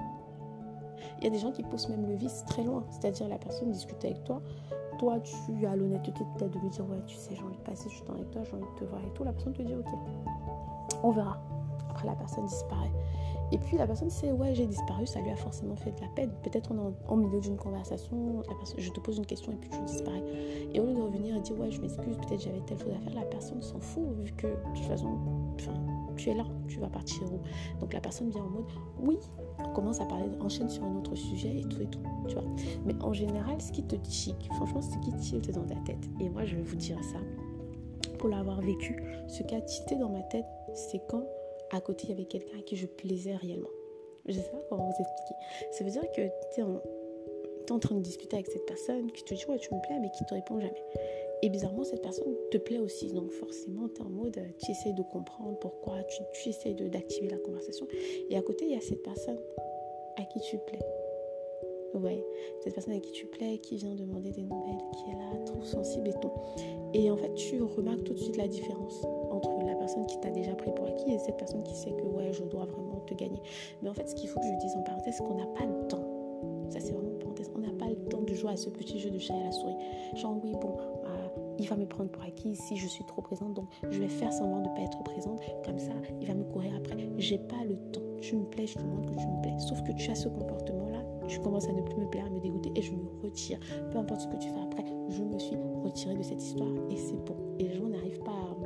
Il 1.18 1.24
y 1.24 1.26
a 1.26 1.30
des 1.30 1.38
gens 1.38 1.50
qui 1.52 1.62
poussent 1.62 1.88
même 1.88 2.06
le 2.06 2.14
vice 2.14 2.44
très 2.46 2.62
loin. 2.62 2.84
C'est-à-dire, 2.90 3.28
la 3.28 3.38
personne 3.38 3.70
discute 3.70 4.02
avec 4.04 4.24
toi. 4.24 4.40
Toi, 4.98 5.18
tu 5.20 5.66
as 5.66 5.76
l'honnêteté 5.76 6.12
de 6.38 6.58
lui 6.58 6.70
dire 6.70 6.88
Ouais, 6.88 7.00
tu 7.06 7.16
sais, 7.16 7.34
j'ai 7.34 7.42
envie 7.42 7.56
de 7.56 7.62
passer 7.62 7.88
du 7.88 8.00
temps 8.02 8.14
avec 8.14 8.30
toi, 8.30 8.42
j'ai 8.44 8.54
envie 8.54 8.64
de 8.74 8.78
te 8.78 8.84
voir 8.84 9.00
et 9.04 9.12
tout. 9.14 9.24
La 9.24 9.32
personne 9.32 9.52
te 9.52 9.62
dit 9.62 9.74
Ok, 9.74 9.88
on 11.02 11.10
verra. 11.10 11.38
Après, 11.90 12.06
la 12.06 12.14
personne 12.14 12.46
disparaît. 12.46 12.92
Et 13.52 13.58
puis 13.58 13.76
la 13.76 13.86
personne 13.86 14.10
sait, 14.10 14.30
ouais, 14.30 14.54
j'ai 14.54 14.66
disparu, 14.66 15.06
ça 15.06 15.20
lui 15.20 15.30
a 15.30 15.36
forcément 15.36 15.74
fait 15.76 15.92
de 15.92 16.00
la 16.00 16.08
peine. 16.08 16.30
Peut-être 16.42 16.70
on 16.72 16.78
est 16.78 16.92
en, 17.08 17.16
milieu 17.16 17.40
d'une 17.40 17.56
conversation, 17.56 18.42
je 18.76 18.90
te 18.90 19.00
pose 19.00 19.18
une 19.18 19.26
question 19.26 19.52
et 19.52 19.56
puis 19.56 19.70
tu 19.70 19.80
disparais. 19.86 20.22
Et 20.72 20.80
au 20.80 20.86
lieu 20.86 20.94
de 20.94 21.00
revenir 21.00 21.36
et 21.36 21.40
dire, 21.40 21.58
ouais, 21.58 21.70
je 21.70 21.80
m'excuse, 21.80 22.16
peut-être 22.16 22.40
j'avais 22.40 22.60
telle 22.60 22.78
chose 22.78 22.92
à 22.94 23.00
faire, 23.00 23.14
la 23.14 23.26
personne 23.26 23.60
s'en 23.60 23.80
fout, 23.80 24.04
vu 24.18 24.32
que 24.32 24.46
de 24.46 24.74
toute 24.74 24.84
façon, 24.84 25.18
tu 26.16 26.30
es 26.30 26.34
là, 26.34 26.44
tu 26.68 26.78
vas 26.78 26.88
partir 26.88 27.22
où 27.24 27.40
Donc 27.80 27.92
la 27.92 28.00
personne 28.00 28.30
vient 28.30 28.42
en 28.42 28.50
mode, 28.50 28.66
oui, 29.00 29.18
on 29.58 29.72
commence 29.72 30.00
à 30.00 30.04
parler, 30.04 30.28
enchaîne 30.40 30.68
sur 30.68 30.84
un 30.84 30.96
autre 30.96 31.14
sujet 31.16 31.60
et 31.60 31.64
tout 31.64 31.82
et 31.82 31.86
tout, 31.86 32.00
tu 32.28 32.34
vois. 32.34 32.44
Mais 32.84 32.94
en 33.02 33.12
général, 33.12 33.60
ce 33.60 33.72
qui 33.72 33.82
te 33.82 33.96
chic, 34.08 34.36
franchement, 34.54 34.82
ce 34.82 34.96
qui 34.98 35.12
tilte 35.16 35.50
dans 35.52 35.64
ta 35.64 35.76
tête, 35.86 36.08
et 36.20 36.28
moi 36.28 36.44
je 36.44 36.56
vais 36.56 36.62
vous 36.62 36.76
dire 36.76 37.02
ça, 37.02 37.18
pour 38.18 38.28
l'avoir 38.28 38.60
vécu, 38.60 39.02
ce 39.28 39.42
qui 39.42 39.54
a 39.54 39.60
tilté 39.60 39.96
dans 39.96 40.10
ma 40.10 40.22
tête, 40.22 40.44
c'est 40.74 41.00
quand 41.08 41.24
à 41.70 41.80
côté, 41.80 42.04
il 42.04 42.10
y 42.10 42.12
avait 42.12 42.24
quelqu'un 42.24 42.58
à 42.58 42.62
qui 42.62 42.76
je 42.76 42.86
plaisais 42.86 43.36
réellement. 43.36 43.70
Je 44.26 44.36
ne 44.36 44.42
sais 44.42 44.50
pas 44.50 44.60
comment 44.68 44.84
vous 44.84 45.00
expliquer. 45.00 45.34
Ça 45.72 45.84
veut 45.84 45.90
dire 45.90 46.02
que 46.10 46.22
tu 46.54 46.60
es, 46.60 47.72
en, 47.72 47.78
train 47.78 47.94
de 47.94 48.00
discuter 48.00 48.36
avec 48.36 48.48
cette 48.48 48.66
personne 48.66 49.10
qui 49.12 49.22
te 49.24 49.32
dit 49.32 49.44
ouais 49.48 49.58
tu 49.58 49.72
me 49.72 49.80
plais 49.80 49.98
mais 50.00 50.10
qui 50.10 50.24
te 50.24 50.34
répond 50.34 50.60
jamais. 50.60 50.82
Et 51.42 51.48
bizarrement 51.48 51.84
cette 51.84 52.02
personne 52.02 52.34
te 52.50 52.58
plaît 52.58 52.78
aussi. 52.78 53.12
Donc 53.12 53.30
forcément 53.30 53.88
tu 53.88 54.02
es 54.02 54.04
en 54.04 54.10
mode 54.10 54.40
tu 54.62 54.70
essayes 54.70 54.94
de 54.94 55.02
comprendre 55.02 55.58
pourquoi, 55.58 56.02
tu, 56.04 56.22
tu 56.32 56.48
essayes 56.48 56.74
d'activer 56.74 57.28
la 57.28 57.38
conversation. 57.38 57.86
Et 58.28 58.36
à 58.36 58.42
côté 58.42 58.66
il 58.66 58.72
y 58.72 58.76
a 58.76 58.80
cette 58.80 59.02
personne 59.02 59.38
à 60.16 60.24
qui 60.24 60.40
tu 60.40 60.58
plais. 60.58 60.80
Ouais, 61.94 62.24
cette 62.62 62.74
personne 62.74 62.94
à 62.94 63.00
qui 63.00 63.10
tu 63.10 63.26
plais, 63.26 63.58
qui 63.58 63.76
vient 63.76 63.96
demander 63.96 64.30
des 64.30 64.42
nouvelles, 64.42 64.78
qui 64.92 65.10
est 65.10 65.14
là, 65.14 65.44
trop 65.44 65.64
sensible 65.64 66.06
et 66.06 66.14
tout. 66.20 66.30
Et 66.94 67.10
en 67.10 67.16
fait, 67.16 67.34
tu 67.34 67.60
remarques 67.60 68.04
tout 68.04 68.12
de 68.12 68.18
suite 68.18 68.36
la 68.36 68.46
différence 68.46 69.02
entre 69.32 69.50
personne 69.80 70.06
qui 70.06 70.20
t'a 70.20 70.30
déjà 70.30 70.54
pris 70.54 70.70
pour 70.72 70.86
acquis 70.86 71.12
et 71.12 71.18
cette 71.18 71.36
personne 71.36 71.62
qui 71.62 71.74
sait 71.74 71.90
que 71.90 72.04
ouais, 72.04 72.32
je 72.32 72.44
dois 72.44 72.66
vraiment 72.66 73.00
te 73.06 73.14
gagner. 73.14 73.40
Mais 73.82 73.88
en 73.88 73.94
fait, 73.94 74.08
ce 74.08 74.14
qu'il 74.14 74.28
faut 74.28 74.38
que 74.38 74.46
je 74.46 74.58
dise 74.60 74.76
en 74.76 74.82
parenthèse, 74.82 75.14
c'est 75.16 75.24
qu'on 75.24 75.34
n'a 75.34 75.46
pas 75.46 75.64
le 75.64 75.88
temps. 75.88 76.04
Ça, 76.68 76.78
c'est 76.78 76.92
vraiment 76.92 77.14
en 77.14 77.18
parenthèse. 77.18 77.50
On 77.54 77.58
n'a 77.58 77.72
pas 77.72 77.88
le 77.88 77.96
temps 78.08 78.22
de 78.22 78.34
jouer 78.34 78.52
à 78.52 78.56
ce 78.56 78.70
petit 78.70 78.98
jeu 78.98 79.10
de 79.10 79.18
chat 79.18 79.34
et 79.34 79.42
la 79.42 79.52
souris. 79.52 79.74
Genre, 80.14 80.36
oui, 80.42 80.52
bon, 80.60 80.76
euh, 81.04 81.28
il 81.58 81.66
va 81.66 81.76
me 81.76 81.86
prendre 81.86 82.10
pour 82.10 82.22
acquis 82.22 82.54
si 82.54 82.76
je 82.76 82.86
suis 82.86 83.04
trop 83.04 83.22
présente. 83.22 83.54
Donc, 83.54 83.66
je 83.90 83.98
vais 84.00 84.08
faire 84.08 84.32
semblant 84.32 84.62
de 84.62 84.68
ne 84.68 84.74
pas 84.74 84.82
être 84.82 85.02
présente. 85.02 85.40
Comme 85.64 85.78
ça, 85.78 85.92
il 86.20 86.26
va 86.26 86.34
me 86.34 86.44
courir 86.44 86.72
après. 86.76 86.96
J'ai 87.18 87.38
pas 87.38 87.64
le 87.66 87.76
temps. 87.92 88.00
Tu 88.20 88.36
me 88.36 88.44
plais, 88.44 88.66
je 88.66 88.74
te 88.74 88.82
montre 88.82 89.10
que 89.10 89.18
tu 89.18 89.26
me 89.26 89.42
plais. 89.42 89.58
Sauf 89.58 89.82
que 89.82 89.92
tu 89.92 90.10
as 90.10 90.14
ce 90.14 90.28
comportement-là. 90.28 91.02
Tu 91.26 91.40
commences 91.40 91.68
à 91.68 91.72
ne 91.72 91.82
plus 91.82 91.96
me 91.96 92.06
plaire, 92.06 92.26
à 92.26 92.30
me 92.30 92.40
dégoûter 92.40 92.72
et 92.74 92.82
je 92.82 92.92
me 92.92 93.08
retire. 93.22 93.58
Peu 93.92 93.98
importe 93.98 94.22
ce 94.22 94.26
que 94.28 94.36
tu 94.36 94.48
fais 94.48 94.60
après, 94.60 94.84
je 95.08 95.22
me 95.22 95.38
suis 95.38 95.56
retirée 95.84 96.14
de 96.14 96.22
cette 96.22 96.42
histoire 96.42 96.72
et 96.90 96.96
c'est 96.96 97.24
bon. 97.24 97.36
Et 97.58 97.64
les 97.64 97.74
gens 97.74 97.86
n'arrivent 97.86 98.22
pas 98.22 98.32
à, 98.32 98.59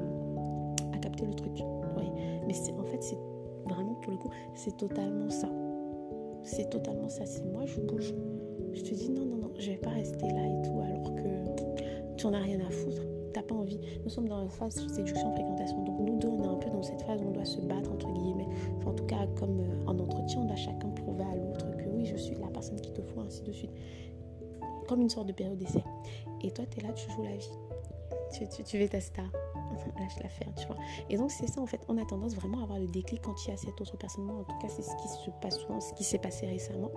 le 1.26 1.34
truc. 1.34 1.62
Oui. 1.96 2.10
Mais 2.46 2.54
en 2.78 2.84
fait, 2.84 3.02
c'est 3.02 3.18
vraiment 3.66 3.94
pour 4.02 4.12
le 4.12 4.18
coup, 4.18 4.30
c'est 4.54 4.76
totalement 4.76 5.30
ça. 5.30 5.48
C'est 6.42 6.68
totalement 6.70 7.08
ça. 7.08 7.24
C'est 7.26 7.44
moi, 7.44 7.64
je 7.64 7.80
bouge. 7.80 8.14
Je 8.72 8.82
te 8.82 8.94
dis 8.94 9.10
non, 9.10 9.24
non, 9.24 9.36
non, 9.36 9.50
je 9.58 9.70
vais 9.70 9.76
pas 9.76 9.90
rester 9.90 10.26
là 10.26 10.46
et 10.46 10.62
tout 10.62 10.80
alors 10.80 11.14
que 11.14 12.16
tu 12.16 12.26
en 12.26 12.34
as 12.34 12.40
rien 12.40 12.60
à 12.60 12.70
foutre. 12.70 13.02
T'as 13.32 13.42
pas 13.42 13.54
envie. 13.54 13.80
Nous 14.04 14.10
sommes 14.10 14.28
dans 14.28 14.42
une 14.42 14.50
phase 14.50 14.74
séduction, 14.88 15.32
fréquentation. 15.32 15.82
Donc 15.84 16.00
nous 16.00 16.18
deux, 16.18 16.28
on 16.28 16.44
est 16.44 16.46
un 16.46 16.56
peu 16.56 16.70
dans 16.70 16.82
cette 16.82 17.02
phase 17.02 17.20
où 17.22 17.28
on 17.28 17.32
doit 17.32 17.44
se 17.44 17.60
battre 17.60 17.90
entre 17.90 18.12
guillemets. 18.12 18.48
En 18.84 18.92
tout 18.92 19.04
cas, 19.06 19.26
comme 19.38 19.60
euh, 19.60 19.86
en 19.86 19.98
entretien, 19.98 20.40
on 20.40 20.44
doit 20.44 20.56
chacun 20.56 20.88
prouver 20.90 21.24
à 21.24 21.36
l'autre 21.36 21.76
que 21.76 21.88
oui, 21.88 22.04
je 22.04 22.16
suis 22.16 22.36
la 22.36 22.48
personne 22.48 22.80
qui 22.80 22.92
te 22.92 23.02
faut, 23.02 23.20
ainsi 23.20 23.42
de 23.42 23.52
suite. 23.52 23.72
Comme 24.88 25.00
une 25.00 25.10
sorte 25.10 25.28
de 25.28 25.32
période 25.32 25.58
d'essai. 25.58 25.82
Et 26.42 26.50
toi, 26.50 26.64
tu 26.70 26.78
es 26.78 26.82
là, 26.82 26.92
tu 26.92 27.10
joues 27.10 27.22
la 27.22 27.36
vie. 27.36 27.50
Tu, 28.32 28.48
tu, 28.48 28.62
tu 28.62 28.78
veux 28.78 28.88
ta 28.88 29.00
star. 29.00 29.24
Lâche 29.98 30.18
la 30.22 30.28
faire, 30.28 30.54
tu 30.56 30.66
vois. 30.66 30.76
Et 31.10 31.16
donc, 31.16 31.30
c'est 31.30 31.46
ça, 31.46 31.60
en 31.60 31.66
fait. 31.66 31.80
On 31.88 31.98
a 31.98 32.04
tendance 32.04 32.34
vraiment 32.34 32.60
à 32.60 32.62
avoir 32.64 32.78
le 32.78 32.86
déclic 32.86 33.22
quand 33.22 33.34
il 33.44 33.50
y 33.50 33.52
a 33.52 33.56
cette 33.56 33.80
autre 33.80 33.96
personne. 33.96 34.24
Moi, 34.24 34.36
en 34.36 34.44
tout 34.44 34.58
cas, 34.60 34.68
c'est 34.68 34.82
ce 34.82 34.96
qui 34.96 35.08
se 35.08 35.30
passe 35.40 35.58
souvent, 35.58 35.80
ce 35.80 35.92
qui 35.94 36.04
s'est 36.04 36.18
passé 36.18 36.46
récemment. 36.46 36.90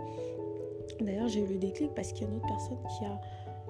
D'ailleurs, 1.02 1.28
j'ai 1.28 1.42
eu 1.42 1.48
le 1.48 1.58
déclic 1.58 1.94
parce 1.94 2.12
qu'il 2.12 2.26
y 2.26 2.30
a 2.30 2.32
une 2.32 2.38
autre 2.38 2.48
personne 2.48 2.78
qui, 2.98 3.06
a, 3.06 3.22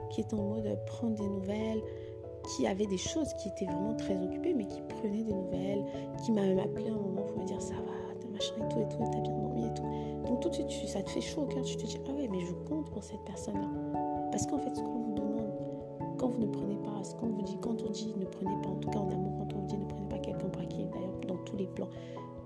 qui 0.10 0.22
est 0.22 0.34
en 0.34 0.38
mode 0.38 0.80
prendre 0.86 1.16
des 1.16 1.28
nouvelles, 1.28 1.82
qui 2.56 2.68
avait 2.68 2.86
des 2.86 2.98
choses, 2.98 3.34
qui 3.34 3.50
était 3.50 3.66
vraiment 3.66 3.96
très 3.96 4.16
occupée, 4.16 4.54
mais 4.54 4.66
qui 4.66 4.82
prenait 4.82 5.24
des 5.24 5.34
nouvelles, 5.34 5.84
qui 6.24 6.32
m'a 6.32 6.42
même 6.42 6.60
appelé 6.60 6.90
un 6.90 6.96
moment 6.96 7.24
pour 7.24 7.40
me 7.40 7.46
dire 7.46 7.62
ça 7.62 7.74
va, 7.74 8.16
t'as 8.20 8.28
machin 8.30 8.54
et 8.56 8.74
tout 8.74 8.80
et 8.80 8.88
tout, 8.88 8.98
t'as 9.12 9.20
bien 9.20 9.34
dormi 9.34 9.66
et 9.66 9.74
tout. 9.74 9.84
Donc 10.26 10.40
tout 10.42 10.50
de 10.50 10.70
suite, 10.70 10.90
ça 10.90 11.02
te 11.02 11.10
fait 11.10 11.22
chaud 11.22 11.42
au 11.42 11.46
cœur, 11.46 11.64
tu 11.64 11.76
te 11.76 11.86
dis 11.86 12.00
ah 12.08 12.12
ouais, 12.14 12.28
mais 12.30 12.40
je 12.40 12.54
compte 12.54 12.90
pour 12.92 13.04
cette 13.04 13.24
personne-là. 13.26 13.68
Parce 14.32 14.46
qu'en 14.46 14.60
fait, 14.60 14.74
ce 14.76 14.82
qu'on 14.82 15.07
vous 16.30 16.42
ne 16.42 16.48
prenez 16.48 16.76
pas, 16.78 17.04
ce 17.04 17.16
qu'on 17.16 17.28
vous 17.28 17.42
dit, 17.42 17.58
quand 17.62 17.82
on 17.82 17.90
dit 17.90 18.14
ne 18.18 18.26
prenez 18.26 18.62
pas, 18.62 18.70
en 18.70 18.76
tout 18.76 18.90
cas 18.90 19.00
en 19.00 19.10
amour, 19.10 19.38
quand 19.40 19.56
on 19.56 19.60
vous 19.62 19.68
dit 19.68 19.78
ne 19.78 19.86
prenez 19.86 20.10
pas 20.10 20.20
quelqu'un 20.20 20.50
pour 20.50 20.62
acquis, 20.62 20.86
d'ailleurs 20.86 21.20
dans 21.28 21.44
tous 21.44 21.58
les 21.58 21.68
plans, 21.68 21.90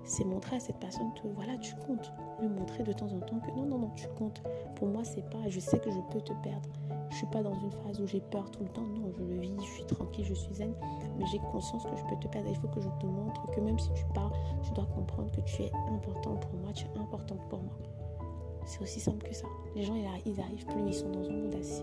c'est 0.04 0.24
montrer 0.24 0.56
à 0.56 0.60
cette 0.60 0.78
personne 0.78 1.12
que 1.14 1.28
voilà, 1.28 1.56
tu 1.58 1.74
comptes. 1.86 2.12
Lui 2.40 2.48
montrer 2.48 2.82
de 2.82 2.92
temps 2.92 3.06
en 3.06 3.20
temps 3.20 3.38
que 3.38 3.50
non, 3.52 3.64
non, 3.64 3.78
non, 3.78 3.90
tu 3.94 4.08
comptes. 4.18 4.42
Pour 4.74 4.88
moi, 4.88 5.04
c'est 5.04 5.28
pas, 5.30 5.48
je 5.48 5.60
sais 5.60 5.78
que 5.78 5.90
je 5.90 5.98
peux 6.10 6.20
te 6.20 6.32
perdre. 6.42 6.68
Je 7.10 7.16
suis 7.16 7.26
pas 7.26 7.42
dans 7.42 7.54
une 7.54 7.70
phase 7.70 8.00
où 8.00 8.06
j'ai 8.06 8.20
peur 8.20 8.50
tout 8.50 8.62
le 8.64 8.68
temps. 8.70 8.82
Non, 8.82 9.12
je 9.16 9.22
le 9.22 9.38
vis, 9.38 9.54
je 9.60 9.70
suis 9.74 9.84
tranquille, 9.84 10.24
je 10.24 10.34
suis 10.34 10.54
zen. 10.54 10.74
Mais 11.18 11.26
j'ai 11.26 11.38
conscience 11.38 11.84
que 11.84 11.96
je 11.96 12.02
peux 12.04 12.16
te 12.20 12.26
perdre. 12.26 12.48
Il 12.50 12.56
faut 12.56 12.68
que 12.68 12.80
je 12.80 12.88
te 13.00 13.06
montre 13.06 13.46
que 13.50 13.60
même 13.60 13.78
si 13.78 13.92
tu 13.92 14.04
pars, 14.14 14.32
tu 14.62 14.72
dois 14.72 14.86
comprendre 14.86 15.30
que 15.30 15.40
tu 15.42 15.62
es 15.62 15.70
important 15.88 16.36
pour 16.36 16.54
moi, 16.60 16.72
tu 16.72 16.86
es 16.86 16.98
importante 16.98 17.40
pour 17.48 17.60
moi. 17.62 17.74
C'est 18.66 18.80
aussi 18.82 19.00
simple 19.00 19.26
que 19.26 19.34
ça. 19.34 19.46
Les 19.74 19.82
gens, 19.82 19.94
ils 19.94 20.40
arrivent 20.40 20.66
plus, 20.66 20.82
ils 20.86 20.94
sont 20.94 21.10
dans 21.10 21.28
un 21.28 21.32
monde 21.32 21.54
assez, 21.54 21.82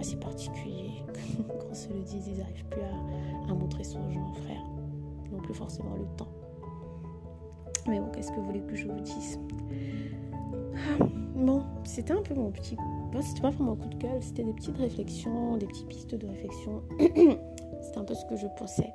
assez 0.00 0.16
particulier. 0.16 0.90
Quand 1.48 1.74
se 1.74 1.88
le 1.88 2.00
disent, 2.00 2.26
ils 2.28 2.38
n'arrivent 2.38 2.66
plus 2.66 2.82
à, 2.82 3.54
montrer 3.54 3.84
son 3.84 4.10
genre 4.10 4.36
frère. 4.38 4.62
Ils 5.26 5.32
n'ont 5.32 5.42
plus 5.42 5.54
forcément 5.54 5.94
le 5.96 6.06
temps. 6.16 6.32
Mais 7.86 8.00
bon, 8.00 8.10
qu'est-ce 8.12 8.30
que 8.30 8.36
vous 8.36 8.46
voulez 8.46 8.62
que 8.62 8.74
je 8.74 8.86
vous 8.86 9.00
dise? 9.00 9.38
Bon, 11.34 11.62
c'était 11.84 12.12
un 12.12 12.22
peu 12.22 12.34
mon 12.34 12.50
petit. 12.50 12.76
Bon, 13.12 13.20
c'était 13.20 13.42
pas 13.42 13.50
vraiment 13.50 13.72
un 13.72 13.76
coup 13.76 13.88
de 13.88 13.96
gueule, 13.96 14.22
c'était 14.22 14.44
des 14.44 14.52
petites 14.52 14.78
réflexions, 14.78 15.56
des 15.56 15.66
petites 15.66 15.88
pistes 15.88 16.14
de 16.14 16.26
réflexion. 16.26 16.82
c'était 16.98 17.98
un 17.98 18.04
peu 18.04 18.14
ce 18.14 18.24
que 18.26 18.36
je 18.36 18.46
pensais. 18.56 18.92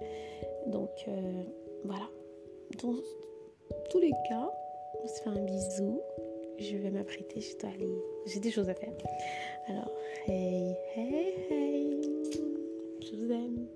Donc, 0.67 0.89
euh, 1.07 1.43
voilà. 1.85 2.07
Dans 2.81 2.93
tous 3.91 3.99
les 3.99 4.11
cas, 4.27 4.49
on 5.03 5.07
se 5.07 5.21
fait 5.21 5.29
un 5.29 5.45
bisou 5.45 6.01
je 6.59 6.77
vais 6.77 6.91
m'apprêter, 6.91 7.41
je 7.41 7.57
dois 7.57 7.69
aller. 7.69 7.87
J'ai 8.25 8.39
des 8.39 8.51
choses 8.51 8.69
à 8.69 8.75
faire. 8.75 8.93
Alors, 9.67 9.91
hey, 10.27 10.75
hey, 10.95 11.33
hey, 11.49 12.01
je 13.01 13.15
vous 13.15 13.31
aime. 13.31 13.67